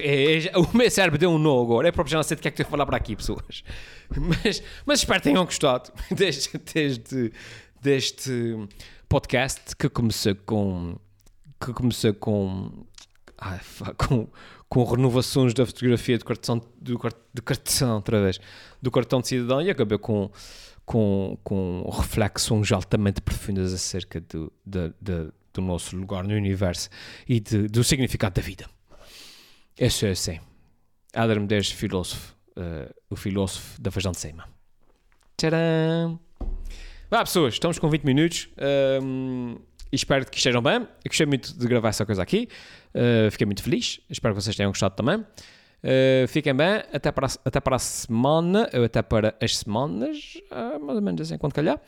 É, 0.00 0.46
é, 0.46 0.56
o 0.58 0.74
meu 0.74 0.90
cérebro 0.90 1.18
deu 1.18 1.30
um 1.30 1.38
nó 1.38 1.62
agora. 1.62 1.88
É 1.88 1.92
próprio 1.92 2.12
já 2.12 2.18
não 2.18 2.22
sei 2.22 2.36
de 2.36 2.42
que 2.42 2.48
é 2.48 2.50
que 2.50 2.62
estou 2.62 2.68
a 2.68 2.70
falar 2.70 2.86
para 2.86 2.96
aqui, 2.96 3.14
pessoas. 3.14 3.62
Mas, 4.08 4.62
mas 4.86 5.00
espero 5.00 5.20
que 5.20 5.24
tenham 5.24 5.44
gostado 5.44 5.92
deste, 6.10 6.56
deste, 6.58 7.32
deste 7.80 8.68
podcast 9.08 9.76
que 9.76 9.88
começou 9.88 10.34
com 10.34 10.98
que 11.60 11.72
começou 11.72 12.14
com 12.14 12.70
ai, 13.38 13.60
com, 13.96 14.28
com 14.68 14.84
renovações 14.84 15.54
da 15.54 15.64
fotografia 15.66 16.18
de 16.18 16.24
cartão 16.24 16.60
do, 16.80 16.98
de 17.34 17.42
cartão 17.42 17.96
outra 17.96 18.22
vez 18.22 18.40
do 18.80 18.90
cartão 18.90 19.20
de 19.20 19.28
cidadão 19.28 19.62
e 19.62 19.70
acabou 19.70 19.98
com 19.98 20.30
com, 20.86 21.36
com 21.42 21.82
reflexões 21.90 22.70
altamente 22.70 23.20
profundas 23.20 23.74
acerca 23.74 24.20
do, 24.20 24.52
do, 24.64 24.94
do, 25.00 25.34
do 25.52 25.60
nosso 25.60 25.96
lugar 25.96 26.22
no 26.22 26.34
universo 26.34 26.88
e 27.28 27.40
de, 27.40 27.66
do 27.66 27.82
significado 27.82 28.40
da 28.40 28.42
vida. 28.42 28.70
Esse 29.76 30.06
é 30.06 30.10
assim. 30.10 30.38
Adam 31.12 31.40
Medeiros, 31.40 31.70
filósofo, 31.70 32.34
uh, 32.56 32.94
o 33.10 33.16
filósofo 33.16 33.80
da 33.80 33.90
Feijão 33.90 34.12
de 34.12 34.20
Cima. 34.20 34.48
Tcharam! 35.36 36.20
Vá, 37.10 37.24
pessoas, 37.24 37.54
estamos 37.54 37.78
com 37.78 37.90
20 37.90 38.04
minutos. 38.04 38.48
Um, 39.02 39.56
e 39.56 39.75
espero 39.92 40.24
que 40.26 40.36
estejam 40.36 40.62
bem. 40.62 40.74
Eu 40.74 40.88
gostei 41.08 41.26
muito 41.26 41.56
de 41.56 41.66
gravar 41.66 41.88
essa 41.88 42.04
coisa 42.04 42.22
aqui. 42.22 42.48
Uh, 42.94 43.30
fiquei 43.30 43.44
muito 43.44 43.62
feliz. 43.62 44.00
Espero 44.08 44.34
que 44.34 44.42
vocês 44.42 44.56
tenham 44.56 44.70
gostado 44.70 44.94
também. 44.94 45.18
Uh, 45.18 46.26
fiquem 46.28 46.54
bem. 46.54 46.82
Até 46.92 47.12
para, 47.12 47.26
a, 47.26 47.30
até 47.44 47.60
para 47.60 47.76
a 47.76 47.78
semana. 47.78 48.68
Ou 48.74 48.84
até 48.84 49.02
para 49.02 49.34
as 49.40 49.58
semanas. 49.58 50.38
Uh, 50.50 50.84
mais 50.84 50.96
ou 50.96 51.02
menos 51.02 51.20
assim, 51.20 51.38
quando 51.38 51.54
calhar. 51.54 51.80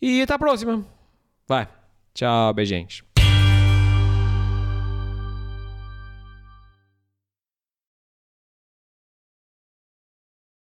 E 0.00 0.22
até 0.22 0.34
à 0.34 0.38
próxima. 0.38 0.84
Vai. 1.48 1.68
Tchau, 2.14 2.52
beijinhos. 2.54 3.05